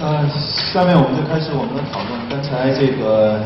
[0.00, 2.14] 呃，下面我们就开始我们的讨论。
[2.30, 3.40] 刚才这个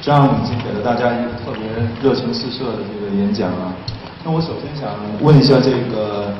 [0.00, 1.66] 张已经给了大家一个特别
[2.00, 3.74] 热情四射的这个演讲啊。
[4.22, 6.32] 那我首先想问一下这个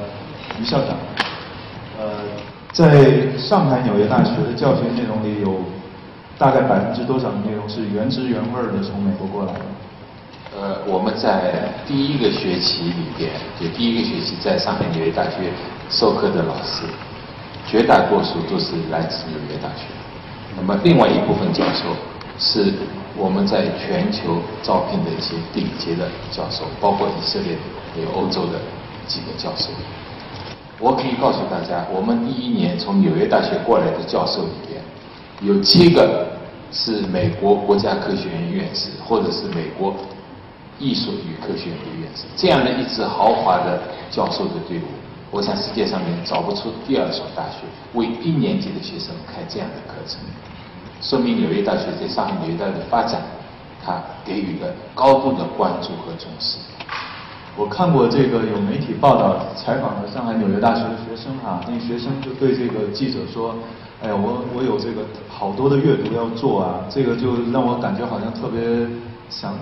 [0.61, 0.95] 于校长，
[1.99, 2.23] 呃，
[2.73, 5.65] 在上海纽约大学的教学内容里有
[6.39, 9.61] 大概百分之多少的内容是原汁原味的从美国过来的？
[10.55, 15.51] 呃，我们在第一个学期里边，就第一个学期在上海纽约大学
[15.89, 16.87] 授课的老师。
[17.71, 19.85] 绝大多数都是来自纽约大学，
[20.57, 21.95] 那么另外一部分教授
[22.37, 22.75] 是
[23.17, 27.57] 我们在全球招聘的一些顶级的教授，包括以色列
[27.95, 28.59] 还有欧洲的
[29.07, 29.71] 几个教授。
[30.81, 34.83] 我可以告诉大家，我们第一年从纽约大学过来的教授里边，
[35.43, 36.27] 有七个
[36.73, 39.95] 是美国国家科学院院士，或者是美国
[40.81, 43.81] 艺术与科学院院士，这样的一支豪华的
[44.11, 45.00] 教授的队伍。
[45.31, 47.63] 我想世界上面找不出第二所大学
[47.95, 50.19] 为一年级的学生开这样的课程，
[51.01, 53.23] 说明纽约大学在上海纽约大学的发展，
[53.85, 56.59] 它给予了高度的关注和重视。
[57.57, 63.55] 我看过这个有媒体报道采访了上海纽约大学的学生哈，那学生就对这个记者说
[64.03, 68.61] ：“哎呀，我我有这个好多的阅读要做啊，这个就让我感觉好像特别。”
[69.31, 69.55] 想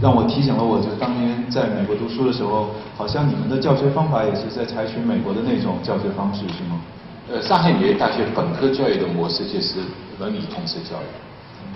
[0.00, 6.80] 让我提醒了我，就当年在美国读书的时候，好像你们的教学方法也是在采取美国的那种教学方式，是吗？
[7.28, 9.80] 呃，上海纽约大学本科教育的模式就是
[10.18, 11.10] 文理通识教育，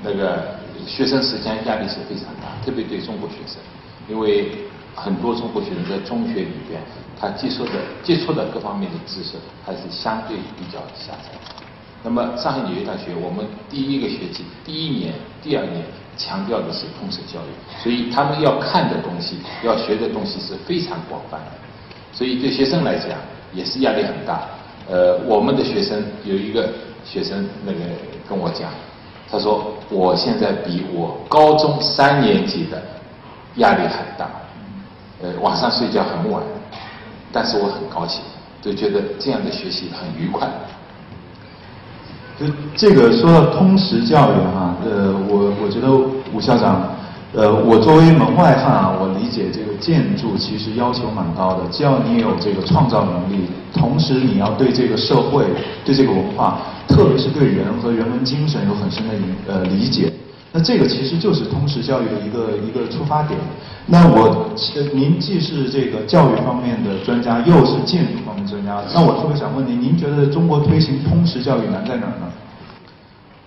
[0.02, 3.58] 那个学生时间压力是非常大，特别对中国学生，
[4.08, 4.48] 因为
[4.94, 6.80] 很多中国学生在中学里边，
[7.20, 11.63] 他接触的接触的各方面的知识还是相对比较狭窄。
[12.04, 15.82] 那么上海纽约大学，我们第一个学期、第一年、第二年。
[16.16, 21.46] 强调的是通识教育，所以他们要看的东西、要学的东西是非常广泛的，
[22.12, 23.18] 所以对学生来讲
[23.52, 24.42] 也是压力很大。
[24.88, 26.72] 呃，我们的学生有一个
[27.04, 27.80] 学生那个
[28.28, 28.70] 跟我讲，
[29.28, 32.80] 他说我现在比我高中三年级的
[33.56, 34.30] 压力很大，
[35.20, 36.40] 呃，晚上睡觉很晚，
[37.32, 38.22] 但是我很高兴，
[38.62, 40.48] 就觉得这样的学习很愉快。
[42.38, 45.88] 就这个说到通识教育哈，呃，我我觉得
[46.32, 46.82] 吴校长，
[47.32, 55.44] 呃，我作为门外汉啊，我理解这个建筑其实要求蛮高的，只要你有这个创造能力，同时你要对这个社会、
[55.84, 56.58] 对这个文化，
[56.88, 59.14] 特别是对人和人文精神有很深的
[59.46, 60.12] 呃理解。
[60.56, 63.36] 那这个其实就是通识教育的一个一个出发点。
[63.86, 64.46] 那我，
[64.92, 72.30] 您既是这个教育方面的专家，又是建筑方面专家，那我特别想问您，您觉得中国推行通识教育难在哪儿呢？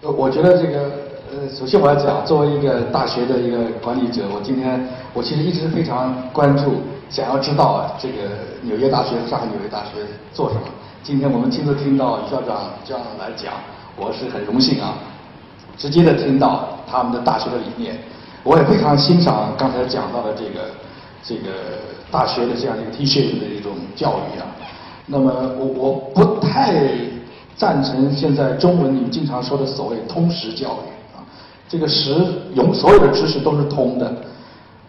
[0.01, 0.91] 呃，我觉得这个，
[1.31, 10.03] 呃，首先我要讲，作为一个大学的一个管理者，我今天我其实一直非常关注，想要知道，这个纽约大学、上海纽约大学
[10.34, 10.63] 做什么。
[11.03, 13.53] 今天我们亲自听到校长这样来讲，
[13.96, 14.94] 我是很荣幸啊。
[15.77, 17.95] 直接的听到他们的大学的理念，
[18.43, 20.71] 我也非常欣赏刚才讲到的这个
[21.23, 21.51] 这个
[22.09, 24.45] 大学的这样一个 T shape 的一种教育啊。
[25.05, 26.73] 那么我我不太
[27.55, 31.23] 赞成现在中文你们经常说的所谓通识教育啊。
[31.69, 32.11] 这个识
[32.55, 34.11] 永所有的知识都是通的，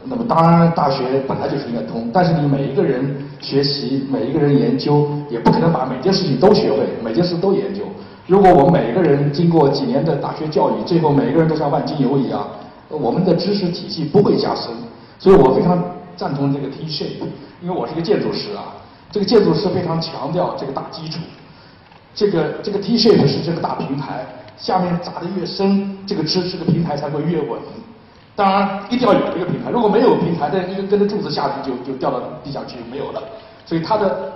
[0.05, 7.83] 那么当然大学本来就是应该通，但是你每一个人学习，每一个人研究，也不可能把每件事情都学会，每件事都研究。
[8.29, 12.47] 如果我们每个人经过几年的大学教育，最后每个人都像万金油一样，
[12.91, 14.71] 我们的知识体系不会加深。
[15.19, 15.83] 所以我非常
[16.15, 17.25] 赞同这个 T shape，
[17.63, 18.77] 因为我是一个建筑师啊。
[19.11, 21.21] 这个建筑师非常强调这个大基础，
[22.15, 24.27] 这个这个 T shape 是这个大平台，
[24.59, 27.59] 下面砸的越深，这个知识的平台才会越稳。
[28.37, 33.23] 当然一定要有这个平台，如果没有平台，这一根根的柱子下去就就掉到地下去没有了。
[33.65, 34.35] 所以它的。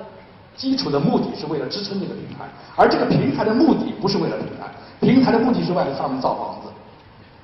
[0.57, 2.45] 基础的目的是为了支撑这个平台，
[2.77, 4.71] 而这个平台的目的不是为了平台，
[5.01, 6.69] 平台的目的是为了上面造房子。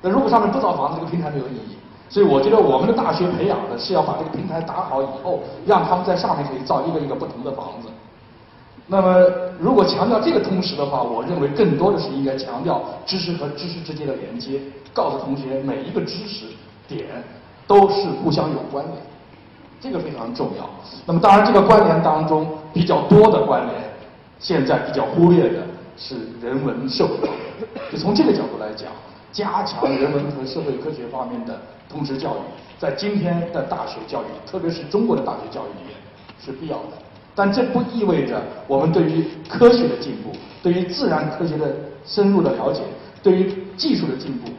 [0.01, 1.75] 那如果上面不造房子，这个平台没有意义。
[2.09, 7.89] 所以我觉得我们的大学培养的是要把这个平台打好以后，让他们在上面可以造一个一个不同的房子。
[8.87, 9.23] 那么
[9.59, 14.59] 如果强调这个同时的话，我认为更多的是应该强调知识和知识之间的连接，
[14.93, 16.45] 告诉同学每一个知识
[16.87, 17.05] 点
[17.67, 18.97] 都是互相有关联。
[19.81, 20.69] 这个非常重要。
[21.05, 23.81] 那么，当然，这个关联当中比较多的关联，
[24.37, 25.59] 现在比较忽略的
[25.97, 27.67] 是人文社会方面。
[27.91, 28.91] 就从这个角度来讲，
[29.31, 31.59] 加强人文和社会科学方面的
[31.89, 32.39] 通识教育，
[32.77, 35.95] 在今天的大学教育，特别是中国的大学教育里面
[36.43, 36.97] 是必要的。
[37.33, 41.73] 但这不意味着我们对于科学的进步，对于自然科学的
[42.05, 42.81] 深入的了解，
[43.23, 44.49] 对于技术的进步，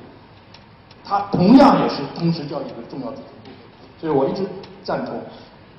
[1.05, 4.00] 它同样也是通识教育的重要组成部分。
[4.00, 4.46] 所以我一直。
[4.82, 5.14] 赞同，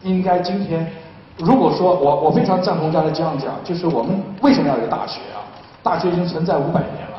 [0.03, 0.89] 应该今天，
[1.37, 5.41] 如果说我我非常赞同刚才这样讲，就是我们为什么要有大学啊？
[5.83, 7.17] 大学已经存在五百年了，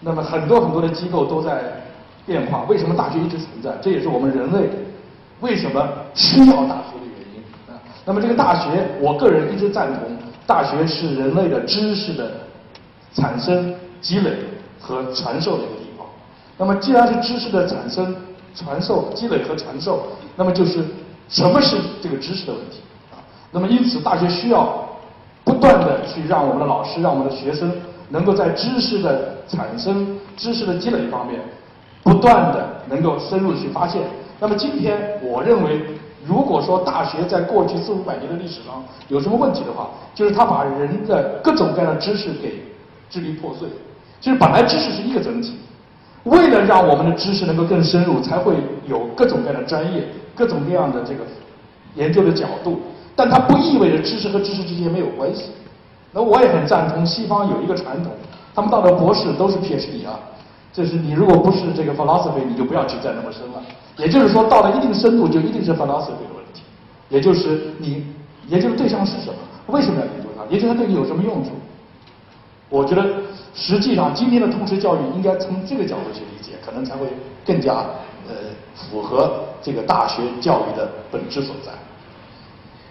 [0.00, 1.62] 那么很多很多的机构都在
[2.26, 2.64] 变化。
[2.68, 3.70] 为什么大学一直存在？
[3.80, 4.68] 这也是我们人类
[5.40, 7.42] 为什么需要大学的原因
[7.72, 7.80] 啊。
[8.04, 10.02] 那么这个大学，我个人一直赞同，
[10.46, 12.30] 大学是人类的知识的
[13.14, 14.30] 产生、积累
[14.78, 16.06] 和传授的一个地方。
[16.58, 18.14] 那么既然是知识的产生、
[18.54, 20.02] 传授、积累和传授，
[20.36, 20.84] 那么就是
[21.28, 22.80] 什么是这个知识的问题
[23.10, 23.16] 啊？
[23.50, 24.88] 那么因此，大学需要
[25.44, 27.72] 不断的去让我们的老师、让我们的学生
[28.10, 31.40] 能够在知识的产生、知识的积累方面，
[32.02, 34.02] 不断的能够深入去发现。
[34.38, 35.80] 那么今天，我认为，
[36.26, 42.62] 如果说大学在过去四五百年的历史上有什么问题的话，就是它把人的各种各样的知识给
[43.08, 43.68] 支离破碎。
[44.20, 45.56] 就是本来知识是一个整体。
[46.24, 48.54] 为了让我们的知识能够更深入，才会
[48.86, 51.20] 有各种各样的专业、各种各样的这个
[51.94, 52.80] 研究的角度。
[53.14, 55.50] 但它不意味着知识和知识之间没有关系。
[56.12, 58.12] 那我也很赞同西方有一个传统，
[58.54, 60.18] 他们到了博士都是 PhD 啊，
[60.72, 63.62] 就是你如果不是这个 philosophy，你就不要去再那么深了。
[63.98, 66.62] 也就是说，到了一定深度，就一定是 philosophy 的问题。
[67.10, 68.06] 也就是你
[68.48, 69.34] 研究的对象是什么？
[69.66, 70.44] 为什么要研究它？
[70.50, 71.50] 研究它对你有什么用处？
[72.68, 73.04] 我觉得。
[73.54, 77.06] 实际上，今天的通识教育应该从这个角度去理解，可能才会
[77.44, 77.84] 更加
[78.28, 78.34] 呃
[78.74, 81.72] 符合这个大学教育的本质所在。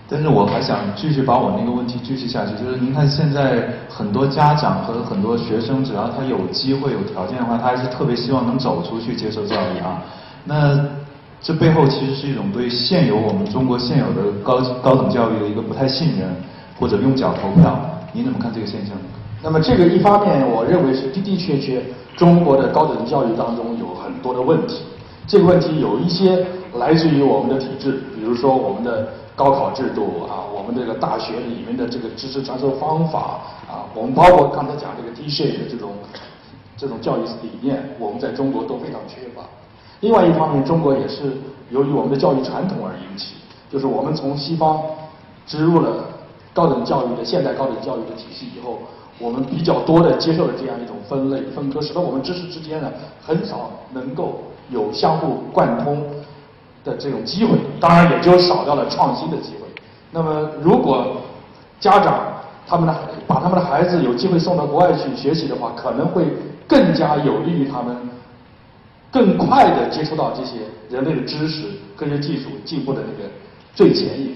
[0.09, 10.03] 但是我还想继续把我那个问题继续下去，就是您看现在很多家长和很多学生，只要他有机会、有条件的话，他还是特别希望能走出去接受教育啊。
[10.43, 10.77] 那
[11.41, 16.27] 这背后其实是一种对现有我们中国现有的高高等教育的一个不太信任，
[16.77, 17.79] 或者用脚投票。
[18.11, 18.97] 您怎么看这个现象？
[19.41, 21.81] 那么这个一方面，我认为是的的确确
[22.17, 24.81] 中国的高等教育当中有很多的问题。
[25.31, 26.45] 这个问题有一些
[26.75, 35.93] 来自于我们的体制，比如说我们的高考制度啊，我们这个大学里面的这个知识传授方法啊，我们包括刚才讲这个 T-shape 的这种
[36.75, 39.43] 这种教育理念，我们在中国都非常缺乏。
[40.01, 41.37] 另外一方面，中国也是
[41.69, 43.35] 由于我们的教育传统而引起，
[43.71, 44.81] 就是我们从西方
[45.47, 46.09] 植入了
[46.53, 48.79] 高等教育的现代高等教育的体系以后。
[49.19, 52.91] 我们比较多的接受了这样一种分类分割，使得我们知识之间呢
[53.23, 56.01] 很少能够有相互贯通
[56.83, 59.67] 的这种机会，当然也就少掉了创新的机会。
[60.11, 61.17] 那么，如果
[61.79, 62.19] 家长
[62.67, 62.95] 他们的
[63.27, 66.25] 把他们的孩子有机会送到国外去学习的话，可能会
[66.67, 67.95] 更加有利于他们
[69.11, 70.59] 更快的接触到这些
[70.89, 73.29] 人类的知识、科学技术进步的那个
[73.75, 74.31] 最前沿。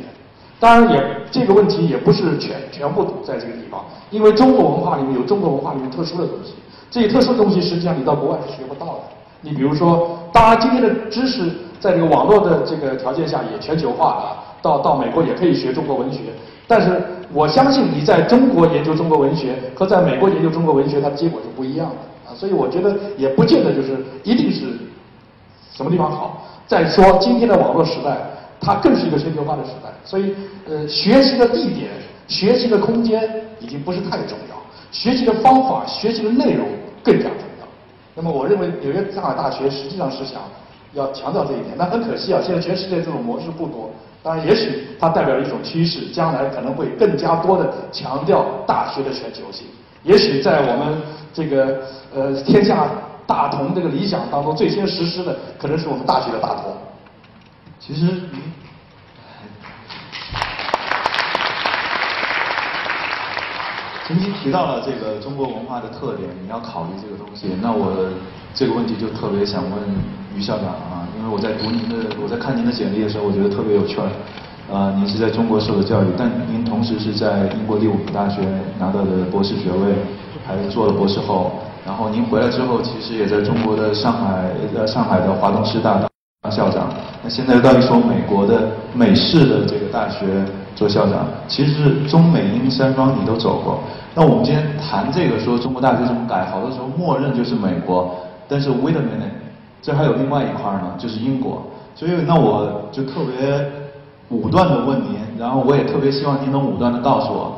[0.60, 6.54] 当然也这个问题也不是全全部堵在这个地方，因为中国文化里面有中国文化里面特殊的东西，
[6.90, 9.02] 这些特殊的东西实际上你到国外是学不到的。
[9.42, 16.20] 你比如说，当然今天的知识在这个网络的这个条件下也全球化了，到到美国也可以学中国文学，
[16.68, 17.02] 但是
[17.32, 24.66] 我相信你在中国研究中国文学和在美国研究中国文学，它的结果是不一样的啊，所以我觉得也不见得就是一定是
[25.72, 26.46] 什么地方好。
[26.66, 28.18] 再说今天的网络时代。
[28.58, 30.34] 它更是一个全球化的时代，所以
[30.68, 31.92] 呃，学习的地点、
[32.26, 33.22] 学习的空间
[33.60, 34.56] 已经不是太重要，
[34.92, 36.66] 学习的方法、学习的内容
[37.04, 37.45] 更加重要。
[38.16, 40.42] 那么，我认为纽约上海大学实际上是想
[40.94, 43.92] 要强调这一点，但很可惜啊，现在全世界这种模式不多。
[44.24, 49.68] 当然，也许它代表一种趋势，将来可能会更加多的强调大学的全球性。
[50.04, 50.98] 也许在我们
[51.34, 51.82] 这个
[52.14, 52.88] 呃天下
[53.28, 56.74] 大同这个理想当中，最先实施的可能是我们大学的大同。
[57.80, 58.08] 其实，
[64.08, 67.48] 曾经提到了这个中国文化的特点，你要考虑这个东西。
[67.60, 67.92] 那我
[68.54, 69.74] 这个问题就特别想问
[70.38, 74.06] 于校长啊，因为我在读您的，我在看您的简历的时候，我觉得特别有趣儿。
[74.72, 78.42] 啊，您是在中国受的教育，但您同时是在英国利物浦大学
[78.78, 79.96] 拿到的博士学位，
[80.46, 81.54] 还做了博士后。
[81.84, 86.08] 然后您回来之后，其实也在中国的上海，呃，上海的华东师大当。
[86.52, 86.94] 校长，
[87.24, 90.46] 那现在又到一所美国的美式的这个大学
[90.76, 93.80] 做校长，其实是中美英三方你都走过。
[94.14, 98.16] 那我们今天谈这个说中国大学怎么改，好多时候默认就是美国，
[98.48, 99.34] 但是 wait a minute，
[99.82, 101.64] 这还有另外一块呢，就是英国。
[101.96, 103.66] 所以那我就特别
[104.30, 107.56] 武断的问您，然后我也特别希望您能武断的告诉我，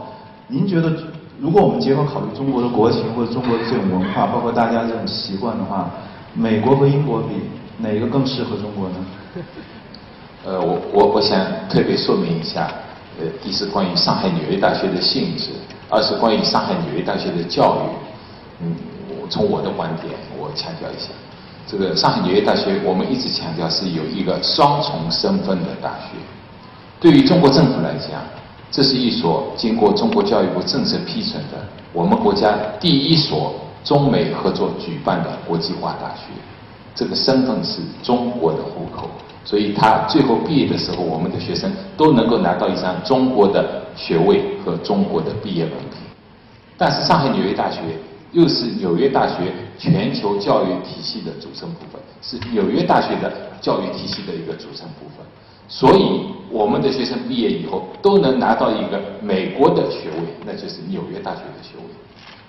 [0.48, 0.92] 您觉得
[1.40, 5.90] 如果我们结合考虑中国的国情或者中国的这种文化，包括大家这种习惯的话，
[6.34, 7.42] 美国和英国比？
[7.80, 8.96] 哪一个更适合中国呢？
[10.44, 12.68] 呃，我我我想特别说明一下，
[13.20, 15.50] 呃，一是关于上海纽约大学的性质，
[15.90, 18.62] 二是关于上海纽约大学的教育。
[18.62, 18.76] 嗯，
[19.22, 21.10] 我从我的观点，我强调一下，
[21.68, 26.18] 这个上海纽约大学，我们一直强调是有一个双重身份的大学。
[27.00, 28.22] 对于中国政府来讲，
[28.70, 31.58] 这是一所经过中国教育部正式批准的
[31.94, 36.24] 我们国家第一所中美合作举办的国际化大学，
[36.94, 39.10] 这个身份是中国的户口，
[39.48, 46.01] 所以他最后毕业的时候，我们的学生都能够拿到一张中国的学位和中国的毕业文凭。
[46.77, 47.80] 但是上海纽约大学
[48.34, 49.36] 又是纽约大学
[49.80, 55.25] 全球教育体系的组成部分，是纽约大学的教育体系的一个组成部分。
[55.70, 61.84] 所以，我们的学生毕业以后都能拿到一个美国的学位，那就是纽约大学的学位。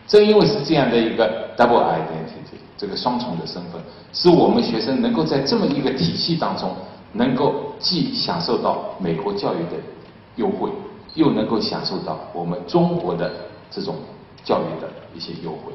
[0.09, 3.81] 正因为是这样的一个 double identity，这个双重的身份，
[4.13, 6.75] 使我们学生能够在这么一个体系当中，
[7.13, 9.77] 能够既享受到美国教育的
[10.37, 10.71] 优惠，
[11.15, 13.31] 又能够享受到我们中国的
[13.71, 13.97] 这种
[14.43, 15.73] 教育的一些优惠。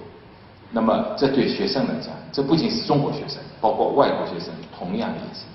[0.72, 5.46] 那么，这对学生来讲，这不仅是中国学生，包括外国学生同样也是。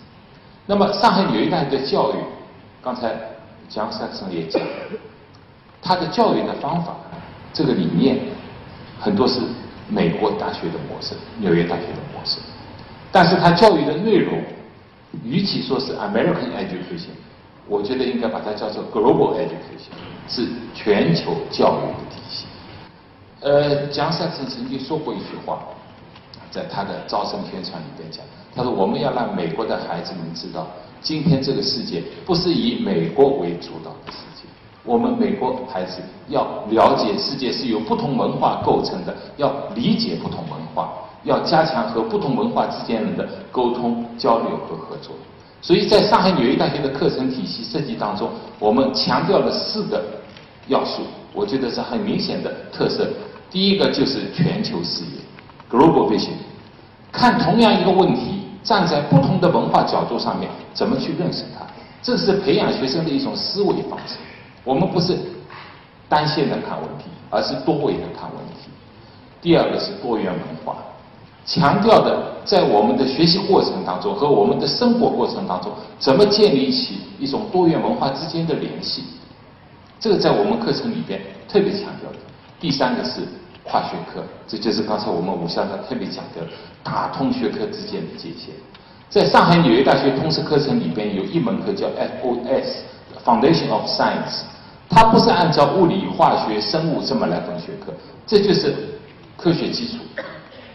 [0.67, 2.15] 那么，上海纽约大学的教育，
[2.81, 3.13] 刚才
[3.69, 4.63] 江先生也讲，
[5.83, 6.95] 他的教育的方法，
[7.53, 8.21] 这个理念，
[8.99, 9.41] 很多是
[9.89, 12.39] 美国大学的模式，纽约大学的模式，
[13.11, 14.43] 但是他教育的内容，
[15.25, 17.15] 与其说是 American education，
[17.67, 19.93] 我觉得应该把它叫做 global education，
[20.29, 22.47] 是全球教育的体系。
[23.41, 25.63] 呃，江先生曾经说过一句话，
[26.51, 28.25] 在他的招生宣传里边讲。
[28.55, 30.67] 他说：“我们要让美国的孩子们知道，
[31.01, 34.38] 今天这个世界不是以美国为主导的世界。
[34.85, 40.91] 我们美国孩子要了解世界是由不同文化构成的，要理解不同文化，
[41.25, 45.15] 要加强和不同文化之间的沟通、交流和合作。
[45.61, 50.03] 所以在上海纽约大学的课程体系设计当中，我们强调了四个
[50.69, 51.03] 要素，
[51.35, 53.09] 我觉得是很明显的特色。
[53.51, 55.21] 第一个就是全球视野
[55.71, 56.31] （global vision），
[57.11, 61.65] 看同样一个问题。”站在不同的文化角度上面，怎么去认识它？
[62.03, 64.17] 这是培养学生的一种思维方式。
[64.65, 65.17] 我们不是
[66.09, 68.71] 单线的看问题，而是多维的看问题。
[69.41, 70.77] 第二个是多元文化，
[71.47, 79.05] 强调的在我们的学习过程当中和我们的生活过程当中，怎么建立起一种多元文化之间的联系？
[80.01, 82.19] 这个在我们课程里边特别强调的。
[82.61, 83.23] 第三个是。
[83.71, 86.41] 跨学科，这就是刚才我们武校长特别讲的，
[86.83, 88.49] 打通学科之间的界限。
[89.11, 92.65] 在上海纽约大学通识课程里边，有一门课叫 FOS
[93.29, 94.45] Foundation of Science），
[94.89, 97.93] 它不是按照物理、化学、生物这么来分学科，
[98.27, 98.75] 这就是
[99.37, 99.99] 科学基础，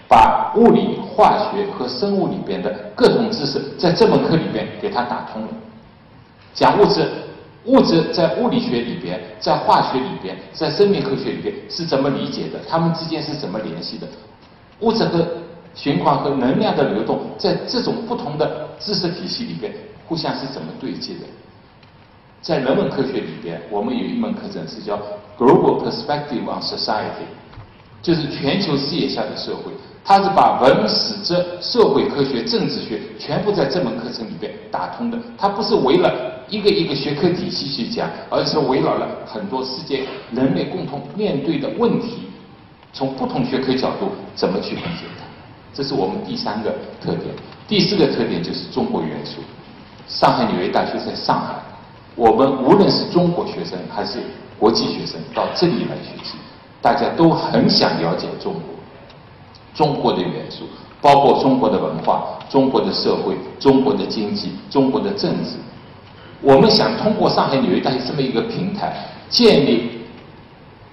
[0.07, 5.48] 把物理、化学和生物里边的各种知识，在这门课里边给它打通了，
[6.53, 7.07] 讲物质。
[7.65, 12.60] 物质在物理学里边，在化学里边，在生命科学里边是怎么理解的？
[12.69, 14.05] 它们之间是怎么联系的？
[14.81, 15.25] 物质和
[15.74, 19.74] 循环和能量的流动，在这种不同的知识体系里边，
[20.05, 21.22] 互相是怎么对接的？
[22.43, 25.00] 在人文科学里边，我们有一门课程是叫
[25.39, 27.23] Global Perspective on Society，
[28.01, 29.71] 就是全球视野下的社会。
[30.03, 35.17] 它是把文史哲、社会科学、政治学全部在这门课程里边打通的。
[35.38, 42.27] 它不是为了一个一个学科体系去讲，而是围绕了很多世界人类共同面对的问题，
[42.91, 45.23] 从不同学科角度怎么去理解它。
[45.73, 47.33] 这是我们第三个特点。
[47.69, 49.39] 第四个特点就是中国元素。
[50.09, 51.55] 上海纽约大学在上海，
[52.15, 54.20] 我们无论是中国学生还是
[54.60, 56.36] 国际学生到这里来学习，
[56.82, 58.62] 大家都很想了解中国。
[59.74, 60.65] 中国的元素
[61.01, 65.58] 包括中国的文化、中国的社会、中国的经济、中国的政治。
[66.41, 68.93] 我们想通过上海纽约大学这么一个平台，
[69.29, 70.01] 建立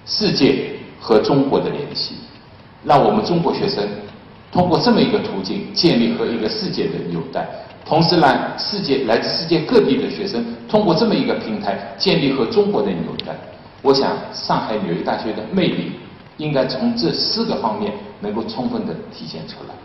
[0.05, 2.15] 世界和中国的联系，
[2.83, 3.87] 让我们中国学生
[4.51, 7.47] 通过这么一个途径建立和一个世界的纽带，
[7.85, 13.33] 同时让世界来自世界各地的学生通过这么一个平台建立和中国的纽带。
[13.81, 15.93] 我想，上海纽约大学的魅力。
[16.37, 19.75] 应该从这四个方面能够充分的体现出来。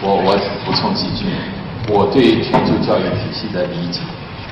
[0.00, 1.26] 我我补充几句，
[1.88, 4.00] 我对全球教育体系的理解，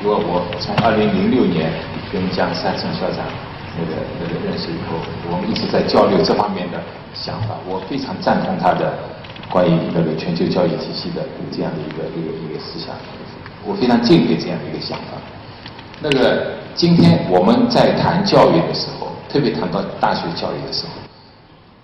[0.02, 1.70] 因为我从二零零六年
[2.10, 3.24] 跟江山成校长
[3.78, 4.98] 那个那个认识以后，
[5.30, 6.82] 我们一直在交流这方面的
[7.14, 7.54] 想法。
[7.64, 8.92] 我非常赞同他的
[9.48, 12.94] 关于那个全球教育体系的这样的一个一个一个思想，
[13.64, 15.16] 我非常敬佩这样的一个想法。
[16.00, 20.92] 那个，今天我们在谈教育的时候，特别谈到大学教育的时候，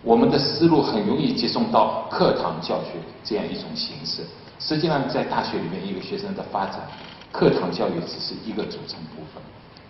[0.02, 4.22] 我们的思路很容易集中到课堂教学这样一种形式。
[4.60, 6.80] 实际上，在大学里面，一个学生的发展，
[7.32, 9.42] 课堂教育只是一个组成部分，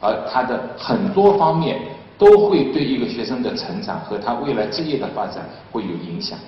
[0.04, 1.78] 而他的很多方面
[2.18, 6.38] 都会对一个学生的成长和他未来职业的发展会有影响。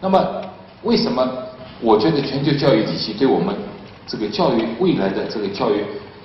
[0.00, 0.18] 那么，
[0.82, 1.28] 为什么
[1.80, 3.54] 我觉得全球教育体系对我们
[4.06, 5.84] 这个教育未来的这个教育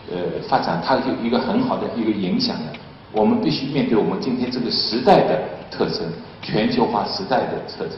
[0.10, 2.72] 呃发展，它有一个很好的一个影响呢。
[3.12, 6.02] 我们必须面对我们今天这个时代的特征，
[6.42, 7.98] 全球化时代的特征。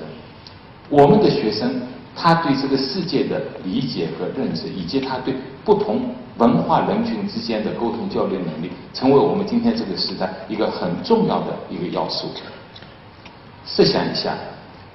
[0.89, 1.81] 我们的学生
[2.15, 6.01] 他对这个世界的理解和认知，以及他对不同
[6.37, 12.27] 文化人群之间的沟通交流能力，成为我们今天这个时代一个很重要的一个要素。
[13.65, 14.35] 设想一下，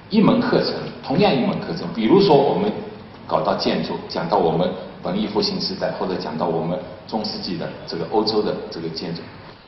[0.09, 2.71] 一门课程，同样一门课程，比如说我们
[3.25, 4.69] 搞到建筑，讲到我们
[5.03, 6.77] 文艺复兴时代，或者讲到我们
[7.07, 9.21] 中世纪的这个欧洲的这个建筑，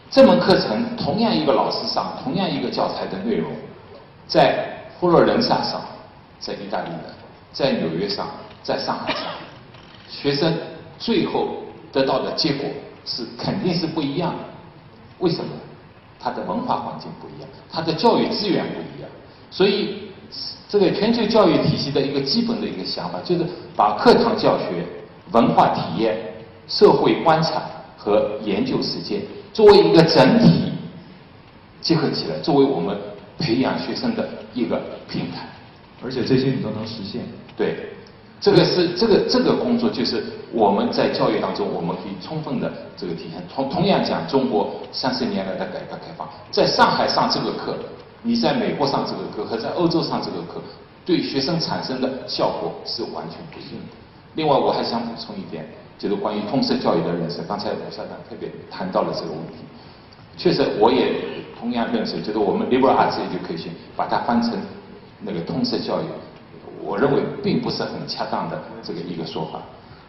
[0.10, 3.50] 这门课程同样一个老师上，同样一个教材的内容，
[4.28, 5.82] 在佛罗伦萨上，
[6.40, 7.14] 在意大利的，
[7.54, 8.28] 在纽约上，
[8.62, 9.24] 在上海上，
[10.10, 10.54] 学生
[11.00, 11.48] 最后
[11.92, 12.70] 得到的结果
[13.06, 14.40] 是肯定是不一样的。
[15.20, 15.52] 为什么？
[16.24, 19.10] 它的文化环境不一样，它的教育资源不一样，
[19.50, 20.12] 所以
[20.70, 23.44] 这个全球教育体系的一个基本的一个想法，就是
[23.76, 24.86] 把课堂教学、
[25.32, 26.16] 文化体验、
[26.68, 27.64] 社会观察
[27.98, 30.72] 和研究实践作为一个整体
[31.82, 32.96] 结合起来，作为我们
[33.40, 34.80] 培养学生的一个
[35.10, 35.48] 平台。
[36.04, 37.22] 而且这些你都能实现。
[37.58, 37.91] 对。
[38.42, 43.40] 这个是这个这个工作，就是我们在教育当中，我们可以充分的这个体现。
[43.54, 47.78] 同同样讲，中国三十年来的改革开放，在上海上这个课，
[48.24, 50.60] 你在美国上这个课和在欧洲上这个课，
[51.06, 53.96] 对学生产生的效果是完全不一样的。
[54.34, 55.64] 另外，我还想补充一点，
[56.00, 57.44] 就是关于通识教育的认识。
[57.48, 59.64] 刚才吴校长特别谈到了这个问题，
[60.36, 61.14] 确实我也
[61.60, 64.54] 同样认识，就是我们 liberal arts education 把它翻成
[65.20, 66.06] 那个通识教育。
[66.84, 69.60] 我认为并不是很恰当的这个一个说法，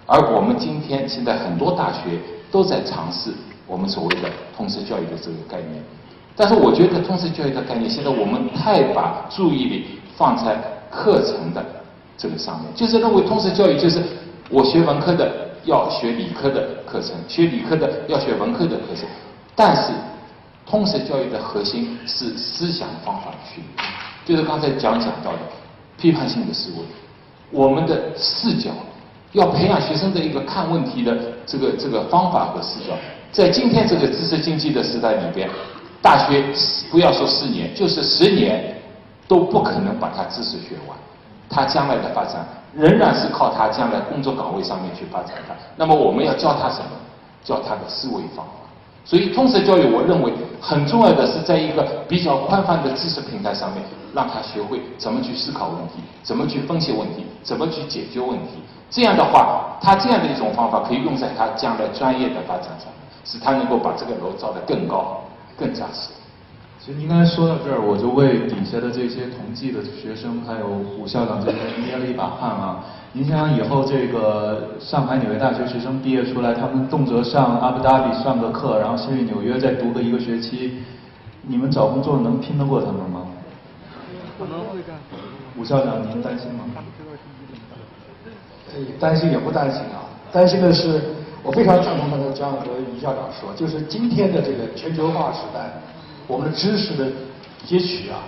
[0.06, 2.18] 而我们今天现在很多大学
[2.50, 3.30] 都在尝试
[3.66, 5.82] 我们所谓的通识教育的这个概念，
[6.36, 9.86] 但是我觉得通识教育的概念现在我们太把注意力
[10.16, 10.56] 放在
[10.90, 11.64] 课程的
[12.16, 14.02] 这个上面，就是认为通识教育就是
[14.50, 19.08] 我学文科的要学理科的课程，学理科的要学文科的课程，
[19.54, 19.92] 但是
[20.66, 23.88] 通识教育的核心是思想方法的训练，
[24.24, 25.38] 就是刚才讲讲到的。
[26.02, 26.78] 批判性的思维，
[27.52, 28.72] 我们的视角
[29.30, 32.96] 要培养学生的一个看问题的这个这个方法和视角。
[33.30, 35.48] 在今天这个知识经济的时代里边，
[36.02, 36.42] 大学
[36.90, 38.76] 不要说四年，就是十年
[39.28, 40.98] 都不可能把他知识学完。
[41.48, 45.54] 他将来的发展仍然是靠他将来工作岗位上面去发展的。
[45.76, 46.90] 那么我们要教他什么？
[47.44, 48.61] 教他的思维方法。
[49.04, 53.82] 所以通识教育，我认为很重要的是在一个比较宽泛的知识平台上面，
[54.14, 58.62] 让他学会怎么去思考问题，怎么去分析问题，怎么去解决问题。
[58.88, 62.86] 这样的话，他这样的一种方法可以用在他将来专业的发展上，
[63.24, 65.24] 使他能够把这个楼造得更高、
[65.56, 66.10] 更扎实。
[66.84, 72.82] 其实您刚才说到这儿，我就为底下的这些同济的学生，还有武校长这边捏了一把汗啊。
[73.12, 80.78] 您想想以后这个上海纽约大学学生毕业出来，他们动辄上阿布达比上个课，然后先去纽约再读个一个学期，
[81.42, 83.28] 你们找工作能拼得过他们吗？
[84.36, 84.96] 可能会干。
[85.56, 86.64] 武校长，您担心吗？
[88.98, 91.00] 担心也不担心啊，担心的是，
[91.44, 95.70] 我非常赞同刚才江和于校长说，就是今天的这个全球化时代，
[96.26, 97.06] 我们的知识的
[97.66, 98.18] 汲取啊。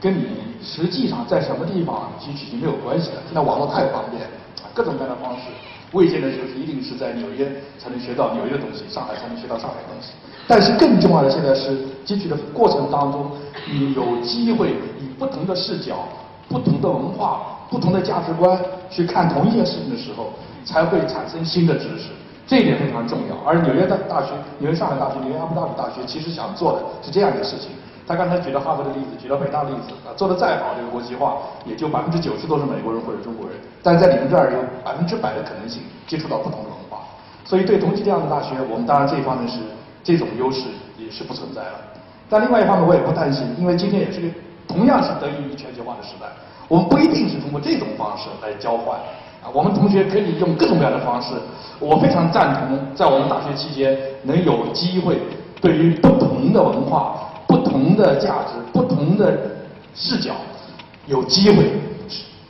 [0.00, 0.26] 跟你
[0.62, 3.22] 实际上在什么地方汲取是没有关系的。
[3.24, 4.20] 现在网络太方便，
[4.74, 5.44] 各种各样的方式，
[5.92, 10.10] 未见得就是一定是在纽约才能学到纽约的东西，上海才能学到上海的东西。
[10.46, 11.70] 但是更重要的现在是
[12.04, 13.30] 汲取的过程当中，
[13.72, 16.06] 你有机会以不同的视角、
[16.50, 20.34] 不同的文化、不同的价值观去看同一件事情的时候，
[20.66, 22.10] 才会产生新的知识。
[22.46, 23.36] 这一点非常重要。
[23.44, 27.70] 而纽约大大学、纽约上海大学、纽约阿布达比大学其实想做的是这样一个事情。
[28.06, 37.00] 他刚才举了哈佛的例子，举了北大的例子，啊，做的再好，这个国际化也就百分之九十都是美国人或者中国人，但在你们这儿有百分之百的可能性接触到不同的文化，
[37.46, 39.58] 所以对同济这样的大学，我们当然这一方面是
[40.02, 41.80] 这种优势也是不存在了。
[42.28, 44.28] 但另外一方面我也不担心，因为今天也是个
[44.68, 46.26] 同样是得益于全球化的时代，
[46.68, 48.98] 我们不一定是通过这种方式来交换，
[49.52, 51.34] 我们同学可以用各种各样的方式，
[51.78, 55.18] 我非常赞同在我们大学期间能有机会
[55.60, 57.20] 对于不同的文化。
[57.46, 59.38] 不同的价值，不同的
[59.94, 60.32] 视角，
[61.06, 61.70] 有机会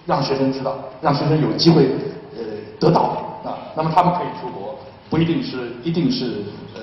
[0.06, 1.88] 让学生知道，让学生有机会
[2.36, 2.42] 呃
[2.78, 3.00] 得到
[3.44, 3.58] 啊。
[3.74, 4.76] 那么他们可以出国，
[5.10, 6.80] 不一定是一定是呃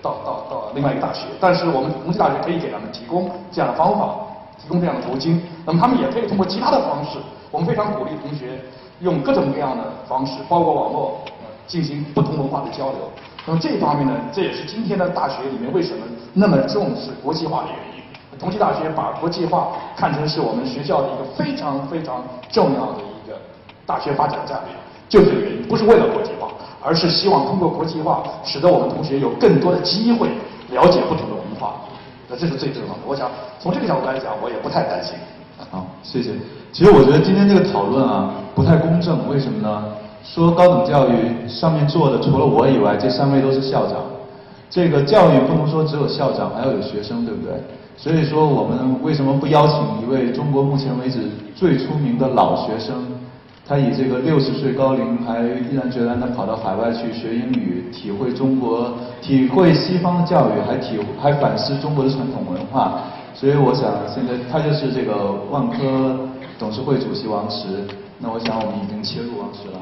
[0.00, 4.14] 到到到另外一个大学，但是我们同济大学可以给他们提供这样的方法，
[4.60, 5.40] 提供这样的途径。
[5.66, 7.18] 那么他们也可以通过其他的方式，
[7.50, 8.60] 我们非常鼓励同学
[9.00, 11.20] 用各种各样的方式，包括网络
[11.66, 12.98] 进行不同文化的交流。
[13.46, 18.02] 那么这一方面呢，这也是今天的大学里面为什么那么重视国际化的原因。
[18.38, 23.36] 同济大学把国际化看成是我们学校的一个非常非常重要的一个
[23.86, 24.74] 大学发展战略，
[25.08, 26.48] 就这个原因，不是为了国际化，
[26.82, 30.28] 而是希望通过国际化，使得我们同学有更多的机会
[30.70, 31.76] 了解不同的文化。
[32.28, 33.00] 那这是最重要的。
[33.06, 33.30] 我想
[33.60, 35.14] 从这个角度来讲，我也不太担心。
[35.70, 36.30] 好，谢谢。
[36.72, 39.82] 其实我觉得今天这个讨论啊不太公正，为什么呢？
[40.22, 41.14] 说高等教育
[41.46, 43.96] 上面坐的除了我以外，这三位都是校长。
[44.70, 47.52] 这个教育不能说只有校长，还要有学生，对不对？
[47.96, 51.20] 所以说我们为什么不邀请一位中国目前为止
[51.54, 52.94] 最出名的老学生？
[53.66, 63.00] 他以这个六十岁高龄还毅然决然地跑到海外去学英语，体会中国、体会西方的教育，还体还反思中国的传统文化。
[63.34, 66.16] 所以我想现在他就是这个万科
[66.58, 67.66] 董事会主席王石。
[68.18, 69.80] 那我想我们已经切入王石了。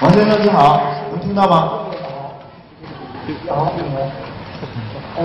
[0.00, 1.84] 王先生你好，能听到吗？
[3.48, 3.72] 好，
[5.16, 5.22] 呃，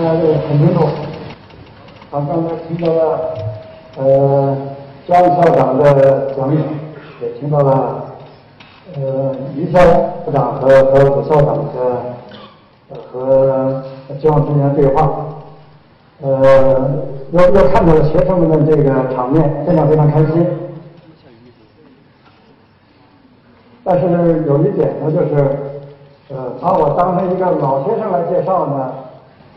[0.48, 0.88] 很清楚。
[2.10, 3.34] 他刚才听到了，
[3.96, 4.56] 呃，
[5.06, 6.62] 江校长的讲演，
[7.20, 8.01] 也听到了，
[8.94, 9.78] 呃，于校
[10.32, 11.80] 长和和武校长的
[13.10, 13.82] 和
[14.20, 15.10] 江同学对话，
[16.20, 16.30] 呃，
[17.30, 20.46] 又又看到了学生们的这个场面，非常非常开心。
[23.84, 25.58] 但是有一点呢，就是，
[26.28, 28.92] 呃，把我当成一个老学生来介绍呢，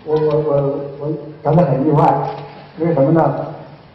[0.05, 0.55] 我我我
[1.01, 1.07] 我
[1.43, 2.13] 感到很意外。
[2.79, 3.35] 为什么呢？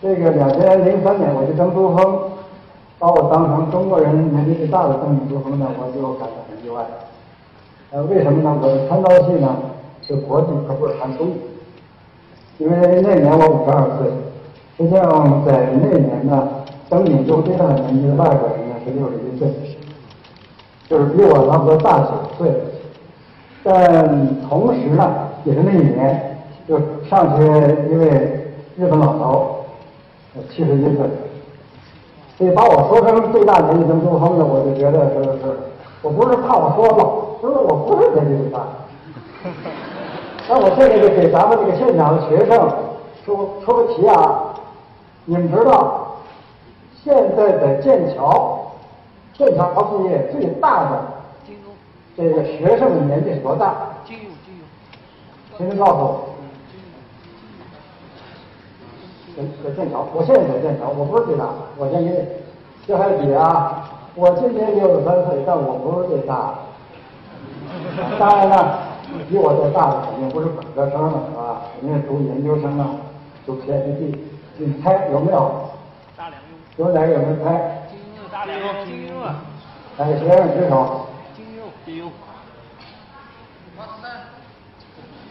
[0.02, 2.18] 这个两千零三年我去登珠峰，
[3.00, 6.84] 把我当成中国人年纪最大的登顶珠峰呢，我就感到很意外。
[7.90, 8.58] 呃，为什么呢？
[8.60, 9.56] 我的穿刀戏呢
[10.02, 11.28] 是国际，可不是传统。
[12.58, 14.06] 因为那年我五十二岁，
[14.76, 16.46] 实际上在那年呢，
[16.90, 19.48] 登顶洲最大的年纪的外国人呢是六十一岁。
[20.86, 22.52] 就是比我差不多大九岁，
[23.64, 25.10] 但同时呢，
[25.44, 26.36] 也是那一年，
[26.68, 27.42] 就上去
[27.90, 28.08] 一位
[28.76, 29.64] 日本老头，
[30.50, 31.06] 七十一岁，
[32.40, 35.58] 所以把我说成最大年纪登珠峰的，我就觉得是是，
[36.00, 38.60] 我不是怕我说老，是我不是年纪最大。
[40.48, 42.66] 那我现在就给咱们这个现场的学生
[43.26, 44.54] 出出个题啊，
[45.26, 46.16] 你们知道
[47.04, 48.72] 现在的剑桥？
[49.34, 51.02] 剑桥毕业最大的
[52.16, 53.74] 这个学生的年纪是多大？
[54.06, 55.58] 金庸，金庸。
[55.58, 56.29] 请您告诉我。
[59.36, 62.18] 在在剑桥，我现在在剑桥，我不是最大的，我先给你
[62.86, 63.90] 这还比啊！
[64.14, 66.54] 我今年六十三岁，但我不是最大的。
[68.18, 68.78] 当然了，
[69.28, 71.62] 比我再大的肯定不是本科生了，是吧？
[71.80, 72.90] 肯定是读研究生啊，
[73.46, 74.16] 读 PhD。
[74.56, 75.70] 你猜有没有？
[76.16, 76.40] 大梁
[76.76, 77.86] 有哪个有没有猜？
[78.32, 79.36] 大梁金庸啊！
[79.98, 81.06] 哎，学生举手。
[81.36, 82.10] 金庸，金庸。
[83.76, 84.10] 八十三。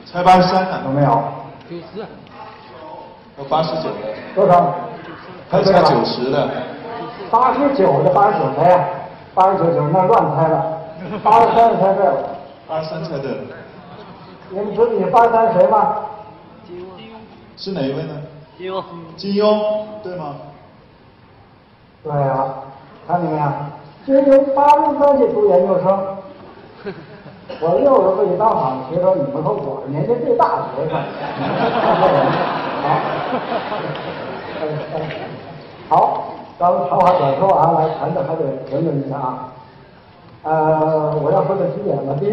[0.06, 1.22] 才八十三呢，有没有？
[1.70, 2.06] 九十。
[3.40, 3.96] 有八十九的。
[4.36, 4.76] 多少？
[5.50, 6.48] 还差九十的。
[7.32, 8.86] 八十九的八十九猜呀？
[9.34, 10.78] 八十九九那乱猜了。
[11.24, 12.14] 八十三猜对了。
[12.68, 13.38] 八十三猜对了。
[14.50, 15.96] 你们知道你八十三谁吗？
[16.68, 16.84] 金庸。
[17.56, 18.14] 是哪一位呢？
[18.58, 18.84] 金庸。
[19.16, 19.62] 金庸，
[20.04, 20.36] 对吗？
[22.04, 22.56] 对啊。
[23.08, 23.46] 看见没有？
[24.06, 26.18] 金庸八十三岁读研究生，
[27.62, 31.00] 我六十岁当场学生，你们说我是年纪最大的学生。
[35.90, 36.24] 好，好，
[36.58, 39.54] 咱们长话短说啊，来谈谈还得评论一下啊。
[40.44, 42.16] 呃，我要说的几点呢？
[42.20, 42.30] 第一，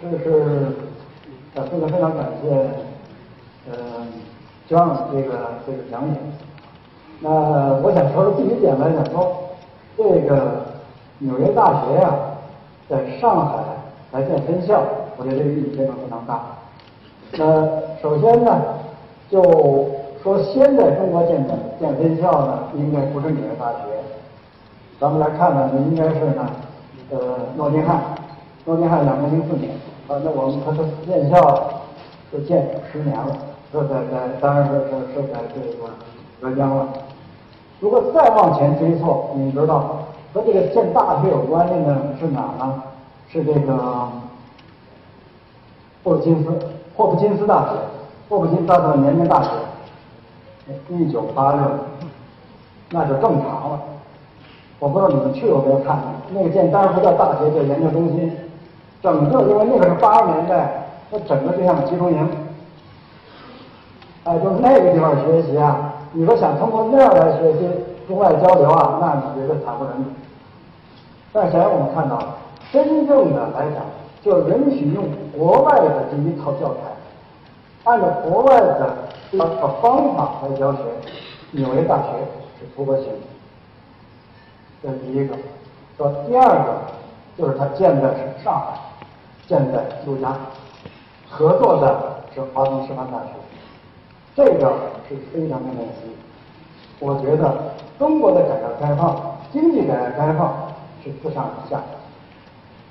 [0.00, 0.66] 是是，
[1.54, 2.46] 呃，非常非常感谢，
[3.70, 3.74] 呃，
[4.68, 5.28] 姜这个
[5.66, 6.16] 这个讲演。
[7.20, 7.30] 那
[7.82, 9.36] 我想说的第一点来讲说。
[9.98, 10.64] 这个
[11.18, 12.08] 纽约大学呀，
[12.88, 13.52] 在上海
[14.12, 14.80] 来建分校，
[15.18, 16.40] 我觉得这个意义非常非常大。
[17.32, 17.68] 那
[18.00, 18.50] 首先呢，
[19.30, 19.40] 就
[20.22, 21.46] 说先在中国建
[21.78, 23.76] 建分校呢，应该不是纽约大学。
[24.98, 26.46] 咱们来看看，应该是呢，
[27.10, 27.18] 呃，
[27.56, 28.00] 诺丁汉，
[28.64, 29.70] 诺丁汉两千零四年，
[30.08, 31.70] 啊，那我们它的建校
[32.32, 33.36] 就建十年了，
[33.72, 35.88] 是在在当然是是是在这个
[36.42, 36.88] 浙江了。
[37.78, 42.82] 如果再往前追溯，你知道和这个建大学有关的呢是哪呢？
[43.28, 43.72] 是这个
[46.02, 46.50] 霍普金斯，
[46.96, 47.70] 霍普金斯大学，
[48.30, 49.50] 霍普金斯大学年年大学，
[50.88, 51.62] 一九八六，
[52.90, 53.80] 那就更长了。
[54.78, 58.32] 我不知道你们去过没有看过那个建，当然不叫大学，叫研究中心。
[59.02, 62.28] 整个因为那个是八十年代，那整个就像集中营，
[64.22, 65.92] 哎，就那个地方学习啊。
[66.12, 67.68] 你说想通过那样来学习
[68.06, 70.10] 中外交流啊，那你觉得惨不忍睹？
[71.32, 72.16] 但是我们看到，
[72.72, 73.82] 真正的来讲，
[74.22, 75.04] 就允许用
[75.36, 76.89] 国外的这一套教材，
[77.84, 80.80] 按照国外的这个方法来教学，
[81.52, 82.08] 纽约大学
[82.58, 83.20] 是突破性的。
[84.82, 85.34] 这是第一个。
[85.96, 86.78] 说第二个
[87.36, 88.78] 就是他建的是上海，
[89.46, 90.34] 建在陆家，
[91.28, 93.32] 合作的是华东师范大学，
[94.34, 94.72] 这个
[95.08, 96.16] 是非常非常有意义。
[96.98, 100.72] 我觉得中国的改革开放，经济改革开放
[101.04, 101.98] 是自上而下的，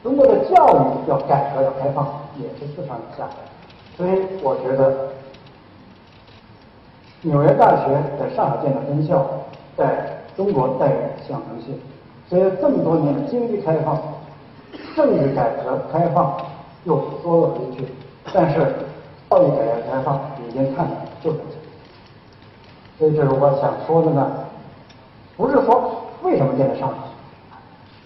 [0.04, 3.36] 中国的教育要改革要开放也是自上而下的，
[4.00, 5.10] 所以我觉得
[7.22, 9.26] 纽约大学在上海建的分校，
[9.76, 10.94] 在中国带有
[11.28, 11.78] 象征性。
[12.30, 14.02] 所以这么多年的经济开放、
[14.96, 16.38] 政治改革开放
[16.86, 17.90] 又缩了回去，
[18.34, 18.74] 但是
[19.30, 23.00] 教育改革开放已经看到就在这。
[23.00, 24.32] 所以这是我想说的呢，
[25.36, 26.96] 不是说为什么建在上海，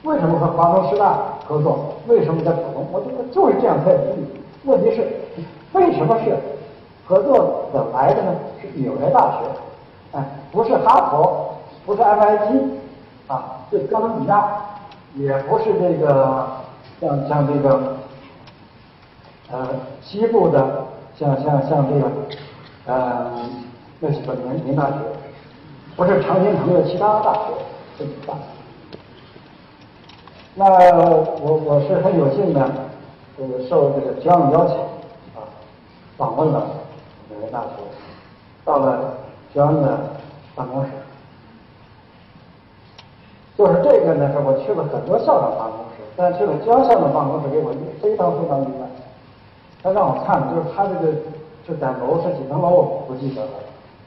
[0.02, 4.26] 为什么和华东师大合作，为什么在浦东，我觉得就是这样才有意义。
[4.64, 5.08] 问题是
[5.74, 6.38] 为什么是
[7.06, 8.32] 合作的来的呢？
[8.62, 11.56] 是纽约大学，哎，不是哈佛，
[11.86, 12.80] 不是 MIT。
[13.26, 14.46] 啊，这哥伦比亚
[15.16, 16.46] 也不是这个
[17.00, 17.96] 像像这个
[19.50, 19.68] 呃
[20.02, 20.86] 西部的，
[21.18, 22.12] 像像像这个
[22.86, 23.32] 呃
[24.02, 24.98] 那几个名名大学，
[25.96, 27.40] 不是常青藤的其他大学
[27.98, 28.34] 这么大。
[30.56, 30.66] 那
[31.42, 32.70] 我我是很有幸的，
[33.38, 34.78] 这个受这个教育邀请，
[36.18, 36.68] 访问了
[37.30, 37.68] 纽约大学，
[38.64, 39.14] 到了
[39.54, 39.98] 教育的
[40.56, 40.90] 办公室。
[43.58, 48.88] 就是这个呢，是我去了很多校长办公室，但去了江校长办公室，给我一非常非常意外。
[49.82, 51.14] 他让我看，就是他这个
[51.68, 53.52] 这在楼是几层楼，我不记得了。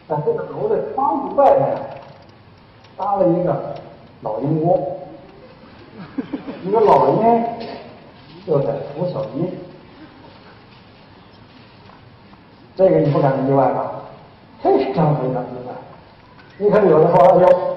[0.08, 1.76] 在这个楼的窗户外面
[2.96, 3.74] 搭了一个
[4.22, 4.80] 老鹰窝，
[6.64, 7.44] 一个老鹰
[8.46, 9.52] 就在孵小鹰。
[12.76, 13.92] 这个你不感到意外吧？
[14.62, 15.72] 非常非常意外。
[16.58, 17.76] 你看有的说，哎呦。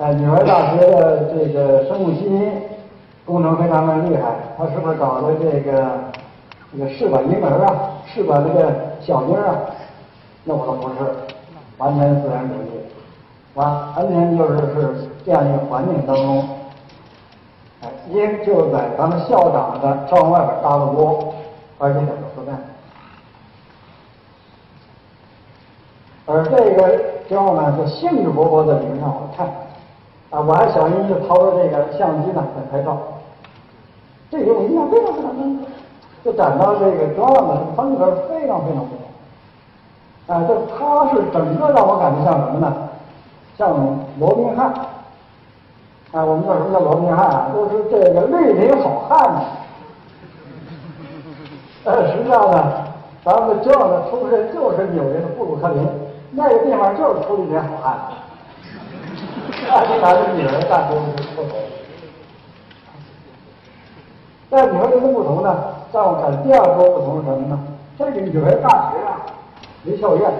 [0.00, 2.50] 哎，女儿大学的这个生物基因
[3.26, 5.88] 工程非常的厉害，他是不是搞的这个
[6.72, 8.72] 这个试管婴儿啊，试管这个
[9.02, 9.60] 小婴啊？
[10.44, 10.96] 那我说不是，
[11.76, 12.80] 完全自然主义，
[13.52, 16.48] 完完全就是是这样一个环境当中，
[17.82, 21.34] 哎，鹰就在咱们校长的窗外边搭了窝，
[21.78, 22.58] 而且两个孵蛋，
[26.30, 29.46] 而这个教呢就兴致勃勃的领让我看。
[30.30, 32.96] 啊，我还小心就掏出这个相机呢，在拍照。
[34.30, 35.58] 这个我印象非常非常深，
[36.24, 39.02] 就感到这个庄的这个风格非常非常不同。
[40.28, 42.72] 啊，这他是整个让我感觉像什么呢？
[43.58, 43.74] 像
[44.20, 44.72] 罗宾汉。
[46.12, 47.50] 啊，我们叫什么叫罗宾汉啊？
[47.52, 49.40] 就是这个绿林好汉呢。
[51.86, 52.84] 呃，实际上呢，
[53.24, 55.88] 咱们的庄的出身就是纽约的布鲁克林，
[56.32, 57.98] 那个地方就是出一点好汉。
[59.68, 60.94] 那就拿着女儿大学
[61.36, 61.58] 不同，
[64.48, 65.54] 但你说这个不同呢？
[65.92, 67.58] 在我看第二波不同是什么呢？
[67.98, 69.26] 这个纽约大学啊，
[69.82, 70.30] 没校院。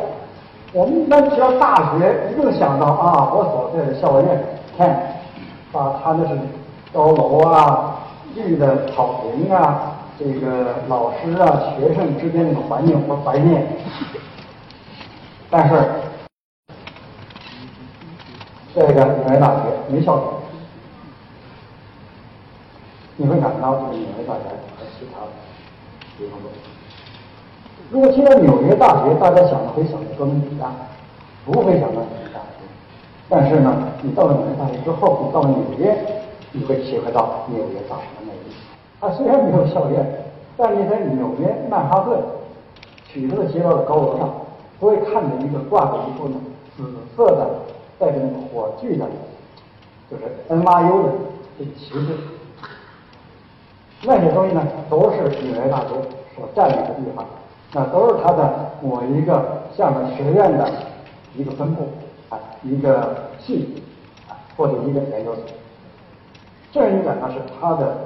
[0.73, 4.45] 我们一般提到大学，一定想到啊，我所在的校院，
[4.79, 4.89] 看，
[5.73, 6.39] 啊，它那是
[6.93, 7.97] 高楼啊，
[8.35, 13.67] 绿的草坪啊，这个老师啊，学生之间那个环境和怀念。
[15.51, 15.85] 但是。
[18.73, 20.25] 这个纽约大学没校长，
[23.17, 24.43] 你会感到这个纽约大学
[24.79, 25.27] 和其他的
[26.17, 26.57] 地方不同。
[27.91, 30.71] 如果提到纽约大学，大家想的会想到哥伦比亚，
[31.45, 32.63] 不会想到纽约大学。
[33.29, 35.99] 但是呢，你到了纽约大学之后，你到了纽约，
[36.53, 38.55] 你会体会到纽约大学的魅力。
[39.01, 40.25] 它虽然没有校院，
[40.57, 42.21] 但你在纽约曼哈顿
[43.09, 44.31] 许多的街道的高楼上，
[44.81, 46.37] 都会看见一个挂着一副呢
[46.77, 46.83] 紫
[47.17, 47.47] 色的。
[48.01, 49.05] 带着那个火炬的，
[50.11, 51.09] 就是 NYU 的
[51.59, 52.17] 这旗帜，
[54.05, 55.89] 那些东西呢，都是纽约大学
[56.35, 57.27] 所占领的地方，
[57.75, 60.67] 那都是它的某一个下面学院的
[61.37, 61.89] 一个分部
[62.31, 63.83] 啊，一个系
[64.31, 65.45] 啊，或者一个研究所。
[66.73, 67.99] 这样一点呢是它的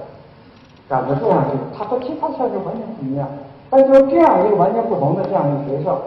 [0.88, 3.28] 感觉这样就它和其他校区完全不一样。
[3.70, 6.00] 但就这样一个完全不同的这样一个学校，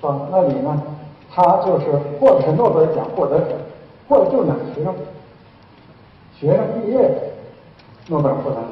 [0.00, 0.82] 到那里呢？
[1.30, 1.86] 他就是，
[2.18, 3.54] 或者是诺贝尔奖获得者，
[4.08, 4.94] 或者就两个学生，
[6.34, 7.32] 学生毕业，
[8.08, 8.62] 诺贝尔获得者，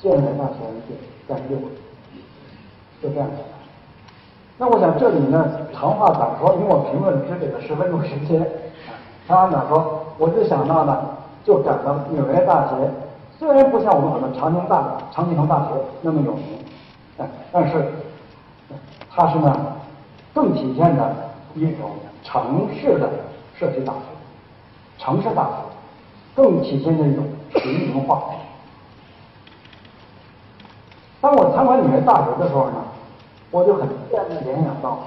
[0.00, 0.94] 现在大学就
[1.26, 1.64] 干六个，
[3.02, 3.28] 就这样。
[4.56, 5.44] 那我想这里呢，
[5.74, 8.48] 长话短说，因为我评论只给了十分钟时间。
[9.26, 10.96] 长话短说，我就想到呢，
[11.44, 12.74] 就感到纽约大学
[13.38, 15.70] 虽然不像我们很多常青大、常青藤大学
[16.00, 16.44] 那么有名，
[17.18, 17.84] 但但是
[19.10, 19.54] 它是呢。
[20.34, 21.92] 更体现的一种
[22.24, 23.08] 城市的
[23.56, 24.00] 社区大学，
[24.98, 25.52] 城市大学
[26.34, 28.24] 更体现的一种平民化。
[31.20, 32.84] 当我参观纽约大学的时候呢，
[33.50, 34.98] 我就很自然的联想到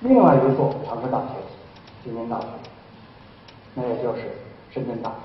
[0.00, 1.26] 另外一座城市大学——
[2.04, 2.46] 吉林大学，
[3.74, 4.36] 那也就是
[4.70, 5.16] 深圳大学。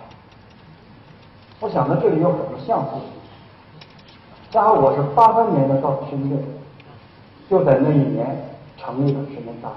[1.59, 3.01] 我想到这里有很多相似性。
[4.53, 6.39] 然后我是八三年的到深圳，
[7.49, 8.50] 就在那一年
[8.81, 9.75] 成立了深圳大学。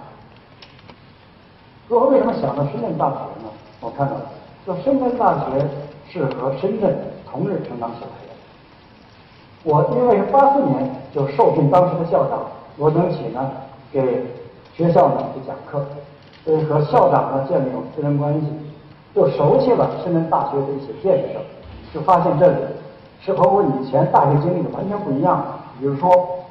[1.88, 3.50] 我为什么想到深圳大学呢？
[3.80, 4.22] 我看到了，
[4.64, 5.68] 说深圳大学
[6.10, 6.96] 是和深圳
[7.30, 8.32] 同日成长起来的。
[9.64, 12.40] 我因为八四年就受聘当时的校长
[12.78, 13.50] 罗登启呢，
[13.92, 14.24] 给
[14.74, 15.84] 学校呢去讲课，
[16.44, 18.46] 所以和校长呢建立了私人关系，
[19.14, 21.40] 就熟悉了深圳大学的一些建设，
[21.92, 22.56] 就发现这里
[23.20, 25.46] 是和我以前大学经历的完全不一样的。
[25.78, 26.43] 比如说，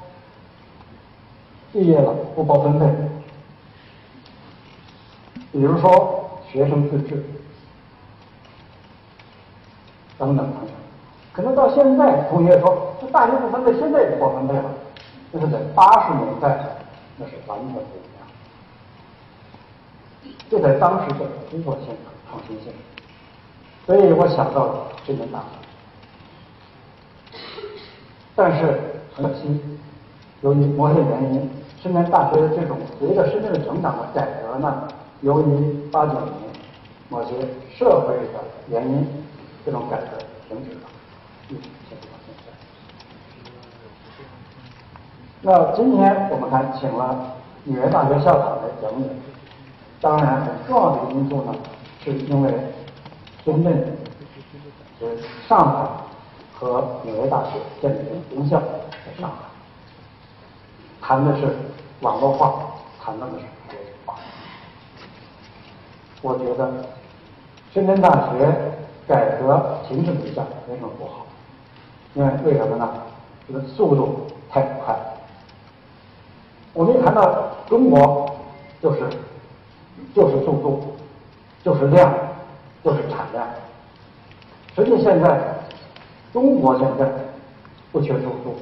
[1.73, 2.85] 毕业了不包分配，
[5.51, 7.15] 比如说学生自治，
[10.19, 10.67] 等等等等。
[11.33, 14.71] 可能到现在，同学说这大学不分配，现在也不包分配了。
[15.31, 16.63] 这是在八十年代，
[17.17, 18.05] 那是完全不一
[20.29, 20.35] 样。
[20.47, 21.87] 这在当时的突破性、
[22.29, 22.71] 创新性，
[23.87, 25.45] 所以我想到了深圳大学。
[28.35, 28.79] 但是
[29.15, 29.59] 很可惜，
[30.41, 31.49] 由于某些原因，
[31.83, 34.87] 深圳大学的这种随着深圳的成长的改革呢，
[35.19, 36.31] 由于八九年
[37.09, 37.31] 某些
[37.77, 39.05] 社会的原因，
[39.65, 40.17] 这种改革
[40.47, 40.79] 停止了。
[45.41, 47.33] 那今天我们还请了
[47.65, 49.09] 纽约大学校长来讲演，
[49.99, 51.53] 当然很重要的一个因素呢，
[52.01, 52.53] 是因为
[53.43, 53.97] 深圳
[54.97, 55.17] 是
[55.49, 55.89] 上海
[56.53, 59.35] 和纽约大学建立的分校在上海，
[61.05, 61.53] 谈的是
[61.99, 62.63] 网络化，
[63.03, 64.15] 谈到的是国际化。
[66.21, 66.71] 我觉得
[67.73, 68.49] 深圳大学
[69.05, 71.25] 改革停滞一下没什么不好？
[72.13, 72.89] 因为为什么呢？
[73.45, 74.95] 这个速度太快。
[76.73, 78.33] 我们一谈到中国，
[78.81, 79.01] 就是
[80.15, 80.95] 就是速度，
[81.65, 82.13] 就是量，
[82.81, 83.45] 就是产量。
[84.73, 85.39] 实际现在
[86.31, 87.11] 中国现在
[87.91, 88.55] 不缺速度，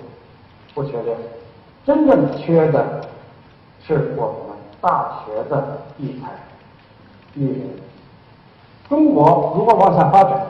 [0.74, 1.16] 不缺量，
[1.86, 3.02] 真正缺的
[3.86, 6.32] 是我们大学的育才
[7.36, 7.70] 育人。
[8.90, 10.46] 中国如果往下发展，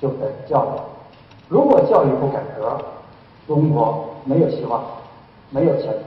[0.00, 0.80] 就在教育。
[1.48, 2.78] 如果教育不改革，
[3.46, 4.82] 中国没有希望。
[5.50, 6.00] 没有前途，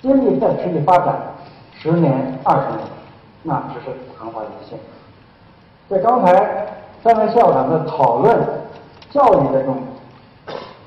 [0.00, 1.20] 经济再持续发展
[1.72, 2.86] 十年、二十年，
[3.42, 4.78] 那只是昙花一现。
[5.88, 6.68] 在刚才
[7.02, 8.38] 三位校长在讨论
[9.10, 9.76] 教育的这种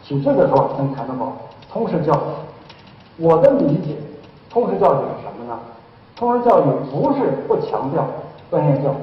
[0.02, 1.34] 体制的时候，能谈到过
[1.72, 3.24] 通识教育。
[3.24, 3.96] 我的理解，
[4.50, 5.60] 通识教育是什么呢？
[6.16, 8.06] 通识教育不是不强调
[8.50, 8.96] 专业教育，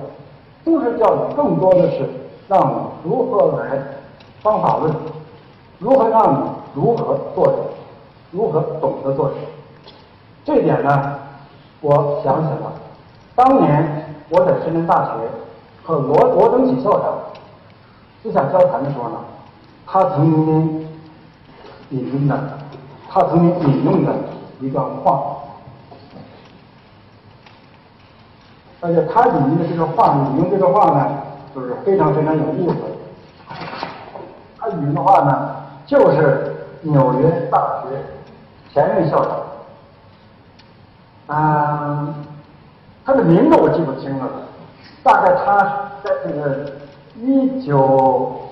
[0.64, 2.08] 通识教育更多的是
[2.48, 2.74] 让你
[3.08, 3.78] 如何来
[4.42, 4.94] 方法论，
[5.78, 7.56] 如何让你如何做人。
[8.32, 9.36] 如何懂得做人？
[10.44, 11.14] 这点呢，
[11.80, 12.72] 我想起了
[13.34, 15.12] 当年我在深圳大学
[15.84, 17.14] 和罗罗登启校长
[18.22, 19.18] 私下交谈的时候呢，
[19.86, 20.85] 他曾经
[21.90, 22.58] 引用的，
[23.08, 24.12] 他曾经引用的
[24.60, 25.36] 一段话，
[28.80, 31.08] 而且他引用的这个话，引用这个话呢，
[31.54, 32.76] 就是非常非常有意思。
[34.58, 38.02] 他引用的话呢，就是纽约大学。
[38.72, 39.40] 前任校长，
[41.28, 42.14] 嗯，
[43.06, 44.28] 他的名字我记不清了，
[45.02, 46.72] 大概他在这个
[47.18, 48.45] 一九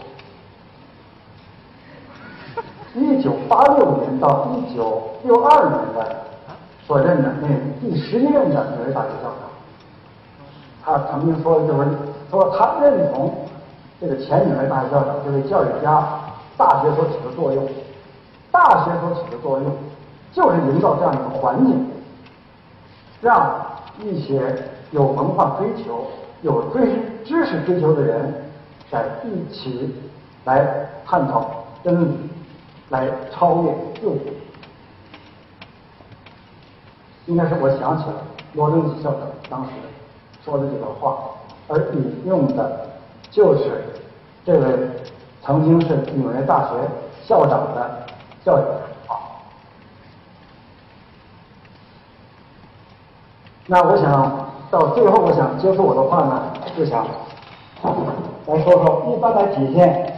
[2.95, 6.17] 一九八六年到一九六二年的
[6.87, 7.49] 所任的那
[7.81, 9.51] 第十一任的纽约大学校长，
[10.85, 11.89] 他曾经说就是
[12.31, 13.35] 说他认同
[14.01, 16.05] 这个前纽约大学校长这位教育家，
[16.57, 17.67] 大学所起的作用，
[18.51, 19.67] 大学所起的作用。
[20.33, 21.87] 就是营造这样一个环境，
[23.21, 23.55] 让
[24.03, 24.43] 一些
[24.91, 26.09] 有文化追求、
[26.43, 28.35] 有追知识追求的人
[28.91, 29.95] 在一起
[30.45, 31.49] 来探讨
[31.85, 32.19] 真理，
[32.91, 34.17] 来超越自我。
[37.27, 38.15] 应该是我想起了
[38.53, 39.71] 罗登启校长当时
[40.45, 41.17] 说的这个话，
[41.69, 42.91] 而引用的
[43.31, 43.83] 就是
[44.45, 44.77] 这位
[45.43, 46.75] 曾经是纽约大学
[47.27, 48.07] 校长的
[48.45, 48.63] 教育。
[53.67, 57.07] 那我想到最后，我想结束我的话呢，就想
[58.47, 60.14] 来说说一般来体现，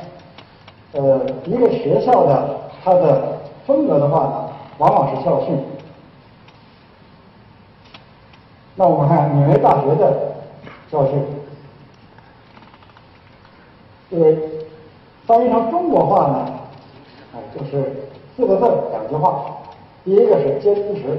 [0.97, 5.59] 呃，一个学校的它的风格的话呢，往往是校训。
[8.77, 10.37] 那我们看纽约大学的
[10.91, 11.23] 教训，
[14.11, 14.37] 这个
[15.27, 16.47] 翻译成中国话呢，
[17.35, 19.45] 哎，就是四个字两句话，
[20.03, 21.19] 第一个是坚持，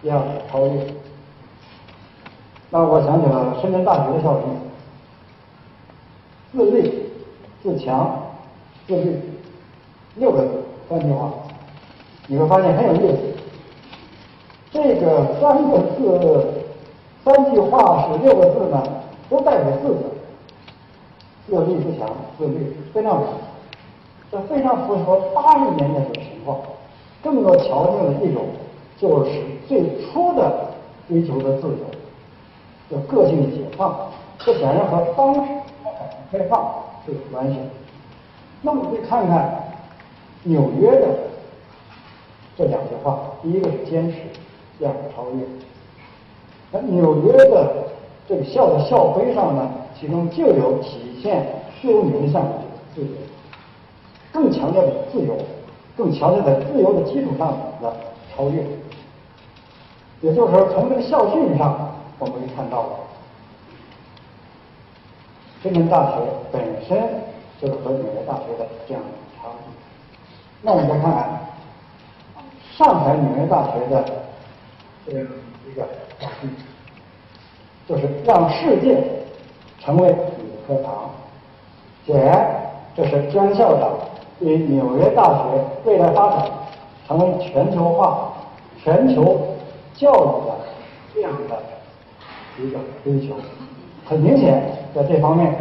[0.00, 0.86] 第二个是超越。
[2.70, 4.44] 那我想起了深圳大学的校训：
[6.52, 7.10] 自立、
[7.62, 8.21] 自强、
[8.86, 9.20] 自律，
[10.16, 10.48] 六个字
[10.88, 11.30] 三句话，
[12.26, 13.18] 你会发现很有意思。
[14.72, 16.64] 这个三个字、
[17.24, 18.82] 三句话是六个字呢，
[19.28, 20.04] 都带着“自”字。
[21.48, 22.08] 自立自强，
[22.38, 23.24] 自律非常好，
[24.30, 26.56] 这非常符合八十年代的情况。
[27.22, 28.46] 更多条件的一种，
[28.96, 29.30] 就是
[29.66, 30.68] 最初的
[31.08, 31.76] 追求的自由，
[32.90, 34.08] 叫个性解放。
[34.38, 35.40] 这显然和当时
[36.30, 36.74] 开放
[37.04, 37.64] 是有关系的。
[38.62, 39.64] 那么，再看看
[40.44, 41.08] 纽约的
[42.56, 44.18] 这两句话：第一个是坚持，
[44.78, 45.44] 第二个超越。
[46.70, 47.88] 那纽约的
[48.28, 49.70] 这个校的校徽上呢？
[49.98, 51.46] 其中就有体现
[51.80, 52.50] 虚无名相的
[52.92, 53.08] 自由，
[54.32, 55.36] 更强调的自由，
[55.96, 57.94] 更强调在自由的基础上的
[58.34, 58.64] 超越。
[60.22, 62.84] 也就是说，从这个校训上，我们可以看到，
[65.62, 66.16] 深圳大学
[66.50, 66.98] 本身
[67.62, 69.08] 就是和纽约大学的这样的
[69.40, 69.54] 差异。
[70.60, 71.40] 那我们再看看
[72.76, 74.04] 上海纽约大学的
[75.06, 75.26] 这样
[75.70, 75.82] 一个
[76.18, 76.50] 教训，
[77.88, 78.98] 就是让世界。
[79.84, 81.10] 成为你的课堂，
[82.06, 83.90] 显然这是姜校长
[84.38, 86.48] 对纽约大学未来发展
[87.08, 88.32] 成为全球化、
[88.80, 89.56] 全球
[89.96, 90.54] 教育的
[91.12, 91.60] 这样的
[92.62, 93.34] 一个追求。
[94.08, 94.62] 很明显，
[94.94, 95.52] 在这方面，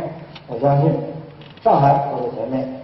[0.48, 0.94] 我相信
[1.64, 2.82] 上海走在前面。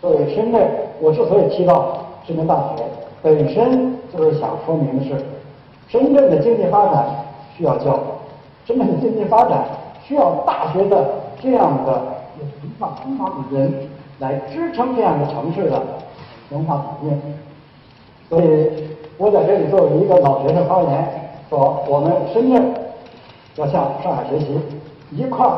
[0.00, 0.68] 作为深圳，
[1.00, 2.84] 我之所以提到深圳大学，
[3.22, 5.24] 本身就是想说明的是，
[5.88, 7.06] 深圳的经济发展
[7.56, 8.00] 需要教育，
[8.66, 9.64] 深圳的经济发展。
[10.06, 11.02] 需要大学的
[11.40, 13.88] 这样的文化风貌的人
[14.18, 15.82] 来支撑这样的城市的
[16.50, 17.22] 文化底蕴。
[18.28, 18.70] 所以
[19.16, 22.74] 我在这里作为一个老学生发言，说我们深圳
[23.56, 24.60] 要向上海学习，
[25.10, 25.56] 一块儿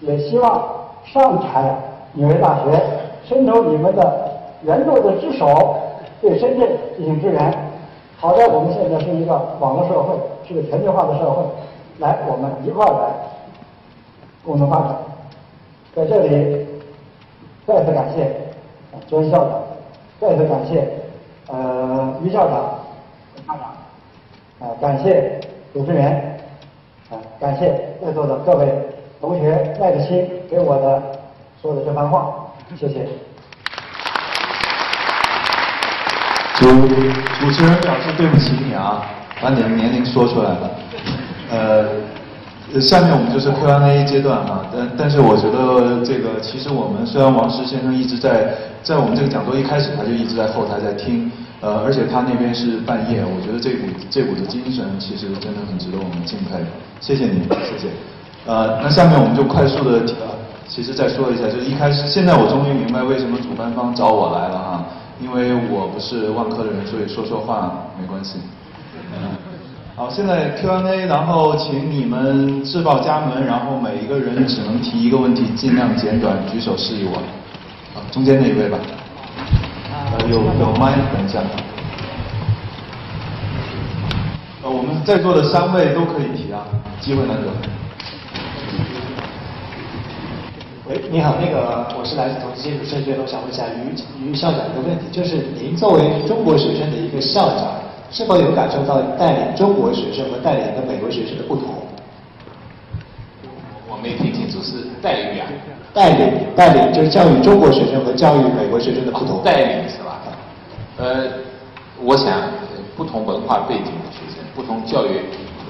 [0.00, 0.66] 也希望
[1.12, 1.74] 上海
[2.12, 2.82] 纽约大学
[3.24, 4.30] 伸出你们的
[4.62, 5.76] 援助的之手，
[6.20, 7.52] 对深圳进行支援。
[8.18, 10.14] 好在我们现在是一个网络社会，
[10.46, 11.44] 是个全球化的社会。
[11.98, 13.08] 来，我们一块儿来
[14.44, 14.96] 共同发展。
[15.94, 16.66] 在这里，
[17.66, 18.30] 再次感谢
[19.06, 19.50] 周校长，
[20.20, 20.86] 再次感谢
[21.48, 22.80] 呃于校长、
[23.46, 25.40] 校长，啊，感谢
[25.72, 26.06] 主持人，
[27.10, 27.68] 啊，感谢
[28.04, 28.66] 在座的各位
[29.20, 31.02] 同学耐着心给我的
[31.60, 33.06] 说的这番话，谢谢。
[36.58, 36.66] 主
[37.40, 39.02] 主持人表示对不起你啊，
[39.42, 40.70] 把你的年龄说出来了。
[41.50, 51.30] 呃，下面我们就是 Q&A 阶段啊，但但是我觉得这个其实我们虽然王石先生一直在在我们这个讲座一开始他就一直在后台在听，
[51.60, 56.64] 呃，而且他那边是半夜，我觉得这股这股的精神其实真的很值得我们敬佩，
[57.00, 57.88] 谢谢你，谢谢。
[58.46, 60.00] 呃，那下面我们就快速的，
[60.68, 64.84] 其实再说一下，就是一开始现在我终于明白为什么主办方找我来了哈，
[65.20, 68.38] 因为我不是万科的人，所以说说话没关系。
[69.96, 77.14] 好，现在 Q&A，然后请你们自报家门，然后每一个人只能提一个问题，尽量简短，举手示意我。
[77.94, 78.78] 好，中间那一位吧。
[80.18, 81.40] 呃，有有麦，等一下。
[84.62, 86.60] 呃，我们在座的三位都可以提啊，
[87.00, 87.48] 机会难得。
[90.88, 93.90] 喂，你好，那个我是来自同济建筑设计院，我想问一下于
[94.22, 97.74] 于校长一个问题，就是您作为中国学生的一个校长。
[98.08, 101.74] 是否有感受到带领中国学生和带领的美国学生的不同？
[103.90, 105.48] 我没听清楚，是带领啊？
[105.92, 109.42] 带领带领就是教育中国学生和教育美国学生的不同。
[109.42, 110.22] 带领是吧？
[110.98, 111.26] 呃，
[112.00, 112.42] 我想
[112.96, 115.18] 不同文化背景的学生，不同教育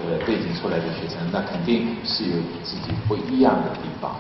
[0.05, 4.15] 呃背景出来的学生，那肯定是有自己不一样的地方。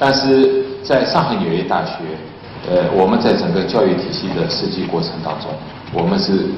[0.00, 1.92] 但是在上海纽约大学，
[2.68, 5.50] 呃，我们在整个教育体系的设计过程当中，
[5.92, 6.48] 我们是。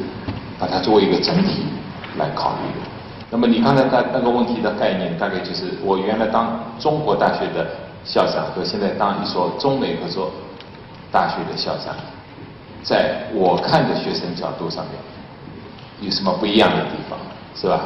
[0.59, 1.64] 把它作为一个整体
[2.18, 2.86] 来考虑的。
[3.28, 7.66] 那么你刚才那那个问题的概念，大概就是我原来当中国大学的
[8.05, 10.30] 校长和现在当一所中美合作
[11.11, 11.97] 大学的校长，
[12.84, 14.95] 在我看的学生角度上面，
[16.01, 17.18] 有什么不一样的地方，
[17.57, 17.80] 是吧？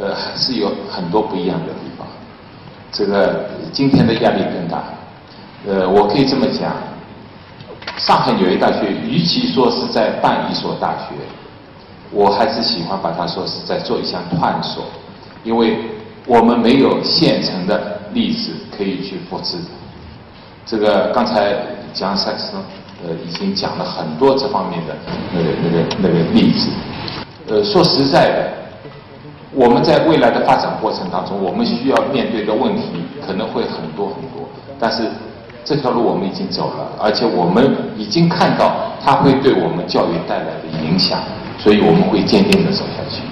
[0.00, 1.72] 呃，是有很多不一样的。
[2.94, 4.84] 这个今天的压力更大。
[5.66, 6.72] 呃，我可以这么讲，
[7.98, 11.14] 上海纽约大学与其说是在办一所大学。
[12.12, 14.84] 我还是喜欢把它说是在做一项探索，
[15.42, 15.76] 因为
[16.24, 19.56] 我们没有现成的例子可以去复制。
[20.64, 21.56] 这个刚才
[21.92, 22.52] 讲赛斯
[23.04, 24.94] 呃已经讲了很多这方面的
[25.32, 26.70] 那个那个那个例子。
[27.48, 28.52] 呃，说实在的，
[29.54, 32.82] 我们在未来的发展过程当中，我们需要面对的问题
[33.24, 34.48] 可能会很多很多，
[34.78, 35.04] 但是
[35.64, 41.20] 这条路我们已经走了，而且我们已经看到它会对我们教育带来的影响，
[41.58, 43.22] 所以我们会坚定的走下去。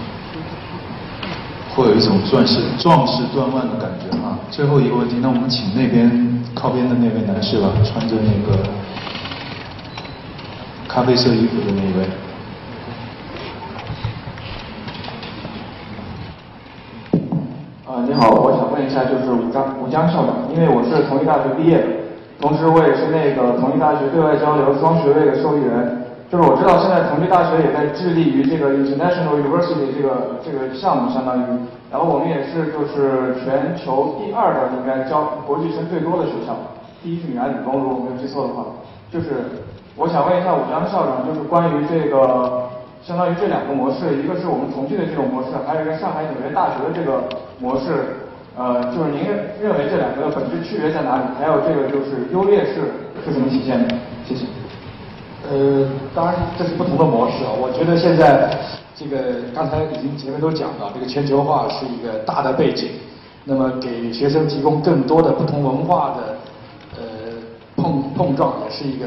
[1.75, 4.39] 会有一种壮士壮士断腕的感觉啊！
[4.51, 8.63] 最后一个问题，那我们请那边靠边的那位男士吧，穿着那个
[10.87, 12.07] 咖啡色衣服的那位。
[18.05, 21.87] 你好，我想问一下，就是武江武江校长，因为我是同济大学毕业的，
[22.41, 26.03] 同时我也是那个同济大学对外交流双学位的受益人。
[26.29, 31.45] 就是我知道现在同济大学也在致力于这个 International University 这个这个项目，相当于，
[31.93, 36.57] 然后我们也是就是全球第二的应该教国际生最多的学校，
[37.03, 38.65] 第一是米兰理工，如果没有记错的话。
[39.13, 39.63] 就是
[39.95, 42.67] 我想问一下武江校长，就是关于这个
[43.05, 47.25] 相当于这两个模式，一个是我们重庆的这种模式，还有一个上海纽约大学的这个
[47.59, 48.23] 模式，
[48.57, 49.27] 呃，就是您
[49.61, 51.25] 认为这两个的本质区别在哪里？
[51.37, 52.93] 还有这个就是优劣势
[53.25, 53.95] 是怎么体现的？
[54.25, 54.47] 谢谢。
[55.51, 57.51] 呃，当然这是不同的模式啊。
[57.61, 58.57] 我觉得现在
[58.95, 59.19] 这个
[59.53, 62.91] 刚才已经前面都讲到，这个全球化是一个大的背景，
[63.45, 66.37] 那么给学生提供更多的不同文化的
[66.97, 67.03] 呃
[67.75, 69.07] 碰碰撞，也是一个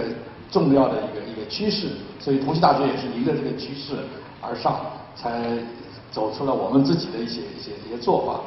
[0.51, 1.14] 重要的一
[1.47, 1.87] 趋势。
[2.19, 3.93] 所以同济大学也是迎着这个趋势
[4.41, 4.79] 而上，
[5.15, 5.41] 才
[6.11, 8.39] 走出了我们自己的一些一些一些做法。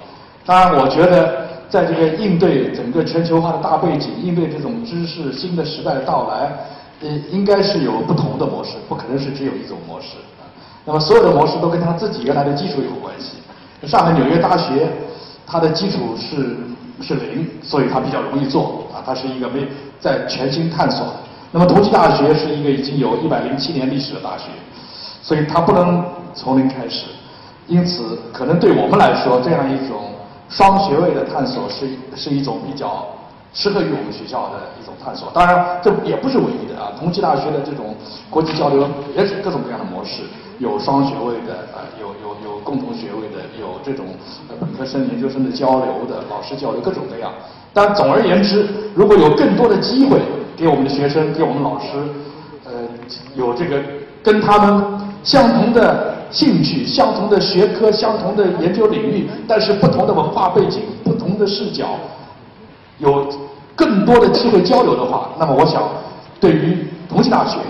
[0.44, 6.52] 当然，我觉得在这个应对整个全球化的大背景，应对这种知识新的时代的到来。
[7.00, 10.16] 呃，应该是有不同的模式，不可能是只有一种模式。
[10.84, 13.36] 那么所有的模式都跟他自己原来的基础有关系。
[13.86, 14.88] 上海纽约大学，
[15.46, 16.56] 它的基础是
[17.00, 18.98] 是零，所以它比较容易做啊。
[19.06, 19.68] 它是一个没
[20.00, 21.06] 在全新探索。
[21.50, 24.44] 那么同济大学是一个已经有一百零七年历史的大学，
[25.22, 27.06] 所以它不能从零开始。
[27.66, 30.12] 因此，可能对我们来说，这样一种
[30.48, 33.06] 双学位的探索是是一种比较。
[33.54, 36.92] 适合于我们学校的一种探索，当然这也不是唯一的啊。
[37.00, 37.96] 同济大学的这种
[38.28, 38.86] 国际交流
[39.16, 40.22] 也是各种各样的模式，
[40.58, 44.04] 有双学位的啊，有有有共同学位的，有这种
[44.60, 47.32] 本科生、研究生的交流的，老师交流各种各样。
[47.72, 50.20] 但总而言之，如果有更多的机会
[50.58, 51.86] 给我们的学生、给我们老师，
[52.64, 52.72] 呃，
[53.36, 53.80] 有这个
[54.22, 61.90] 跟他们相同的兴趣、相同的学科、相同的研究领域，但是不同的文化背景、不同的视角。
[62.98, 63.24] 有
[63.76, 65.88] 更多的机会交流的话，那么我想，
[66.40, 67.60] 对于同济大学，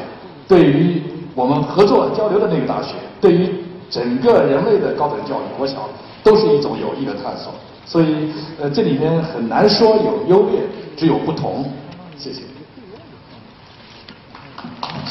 [0.48, 1.02] 对于
[1.34, 3.50] 我们合作交流的那个大学，对于
[3.90, 5.76] 整个人类的高等教育，我想
[6.22, 7.52] 都是一种有益的探索。
[7.84, 10.60] 所以，呃，这里面很难说有优劣，
[10.96, 11.70] 只有不同。
[12.18, 12.40] 谢谢。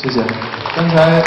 [0.07, 0.25] 谢谢。
[0.73, 1.21] 刚才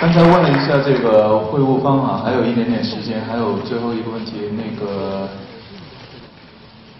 [0.00, 5.28] 刚才问了一下这个会务方啊，还有一点点时间，还有最后一个问题，那个。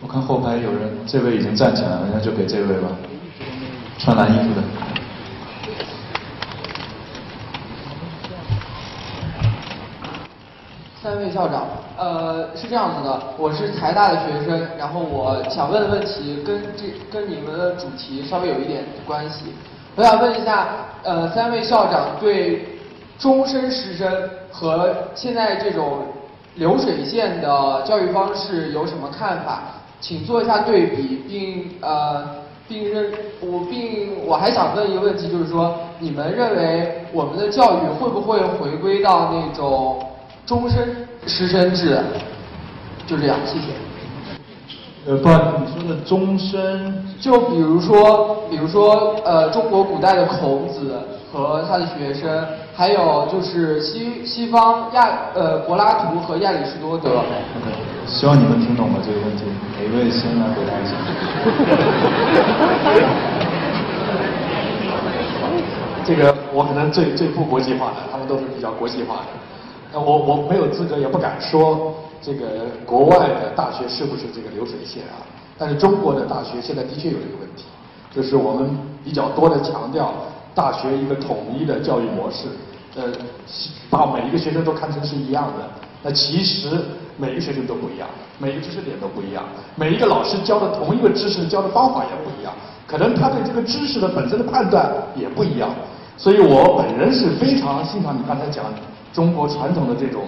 [0.03, 2.89] 我看后排有人，这位已经站起来了，那就给这位吧，
[3.99, 4.63] 穿蓝衣服的。
[11.03, 11.67] 三位校长，
[11.97, 19.55] 呃，是这样子的，我是财大的学生，然后我想问的问题跟这跟你们的主题稍微有一点关系。
[19.97, 20.69] 我想问一下，
[21.03, 22.69] 呃，三位校长对
[23.19, 24.07] 终身师生
[24.53, 26.03] 和现在这种
[26.57, 29.63] 流水线的教育方式有什么看法？
[29.99, 32.27] 请做一下对比，并呃，
[32.69, 39.99] 并认我，并我还想问一个问题，就是说，你们认为我们的教育会不会回归到那种
[40.45, 41.99] 终身师生制？
[43.07, 43.69] 就这样，谢谢。
[45.09, 51.01] 呃，不，你说的终身，就比如说，比如说，呃，中国古代的孔子
[51.33, 52.45] 和他的学生，
[52.75, 57.11] 还有就是西西方亚呃柏拉图和亚里士多德。
[57.11, 57.25] OK，
[58.05, 59.45] 希望你们听懂了这个问题。
[59.79, 60.97] 哪一位先来回答一下？
[66.05, 69.27] 这个我可能最最不国际化的，他们都是比较国际化的。
[69.93, 75.23] 那我我没有资格，也不敢说这个国外的大学是不是这个流水线啊？
[75.59, 77.65] 但是中国的大学现在的确有这个问题，
[78.15, 78.71] 就是我们
[79.05, 80.13] 比较多的强调
[80.55, 82.47] 大学一个统一的教育模式，
[82.97, 83.05] 呃，
[83.89, 85.69] 把每一个学生都看成是一样的。
[86.03, 86.81] 那其实。
[87.19, 88.07] 每一个学生都不一样，
[88.39, 89.43] 每一个知识点都不一样，
[89.75, 92.53] 每一个老师教的同一个知识教的方法也不一样，
[92.87, 95.71] 可能他对这个知识的本身的判断也不一样。
[96.19, 98.67] 所以我本人是非常欣赏你刚才讲
[99.17, 100.25] 中国传统的这种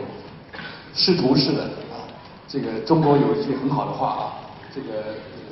[0.95, 2.01] 师徒式的啊。
[2.49, 4.23] 这个中国有一句很好的话啊，
[4.75, 4.89] 这个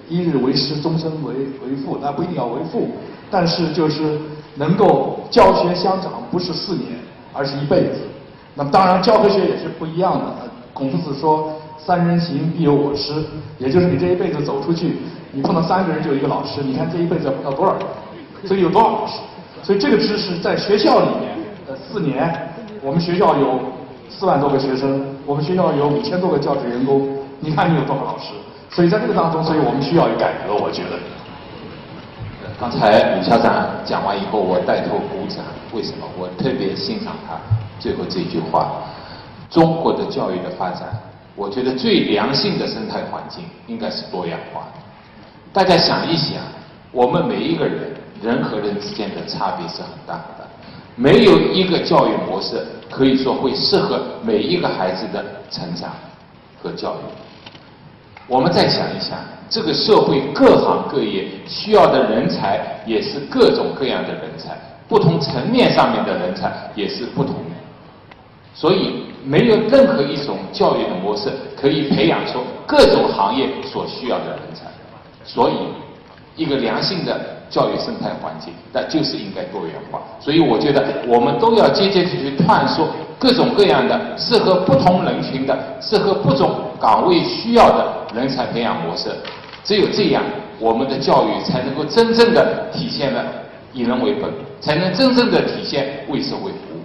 [0.08, 2.88] 一日为师，终身为为父，那不一定要为父，
[3.30, 4.18] 但是就是
[4.54, 6.98] 能够教学相长，不是四年，
[7.34, 8.00] 而是一辈子。
[8.54, 10.24] 那么当然教科学也是不一样的。
[10.72, 13.22] 孔夫子说：“三人行，必有我师。”
[13.58, 14.96] 也就是你这一辈子走出去，
[15.32, 16.62] 你碰到三个人就有一个老师。
[16.62, 17.82] 你看这一辈子要碰到多少人？
[18.46, 19.18] 所以有多少老师？
[19.62, 21.36] 所以这个知识在学校里面，
[21.68, 22.45] 呃，四年，
[22.86, 23.58] 我们学校有
[24.08, 27.18] 四万多个学生，我们学校有五千多个教职员工。
[27.40, 28.26] 你看你有多少老师？
[28.70, 30.54] 所以在这个当中，所以我们需要有改革。
[30.54, 30.90] 我觉得，
[32.60, 35.44] 刚才李校长讲完以后，我带头鼓掌。
[35.72, 36.06] 为什么？
[36.16, 37.34] 我特别欣赏他
[37.80, 38.70] 最后这句话。
[39.50, 40.82] 中国的教育的发展，
[41.34, 44.80] 我觉得最良性的生态环境应该是多样化的。
[45.52, 46.38] 大家想一想，
[46.92, 50.46] 我们每一个人，人和人之间的差别是很大的，
[50.94, 55.90] 没有一个教育模式可以说会适合每一个孩子的成长
[56.62, 56.98] 和教育。
[58.26, 59.18] 我们再想一想，
[59.48, 64.58] 这个社会各行各业需要的人才也是各种各样的人才，
[64.88, 67.56] 不同层面上面的人才也是不同的，
[68.54, 69.04] 所以。
[69.26, 71.28] 没有任何一种教育的模式
[71.60, 74.66] 可以培养出各种行业所需要的人才，
[75.24, 75.54] 所以
[76.36, 80.00] 一个良性的教育生态环境，那就是应该多元化。
[80.20, 82.88] 所以我觉得我们都要积极去探索
[83.18, 89.10] 各种各样的适合不同人群的、适合不同岗位需要的人才培养模式。
[89.64, 90.22] 只有这样，
[90.58, 93.24] 我们的教育才能够真正的体现了
[93.72, 94.30] 以人为本，
[94.60, 96.80] 才能真正的体现为社会服务。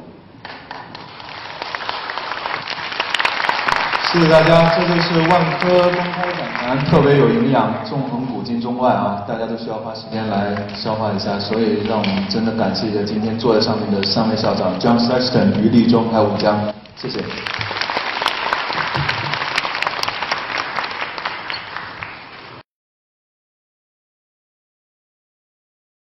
[4.14, 16.59] 谢谢大家，这就是万科公开讲坛，特别有营养，纵横古今中外啊，大家都需要花时间来消化一下，所以让我们真的感谢一下今天坐在上面的三位校长 John Sexton、于立忠还有吴江，
[16.97, 17.24] 谢谢。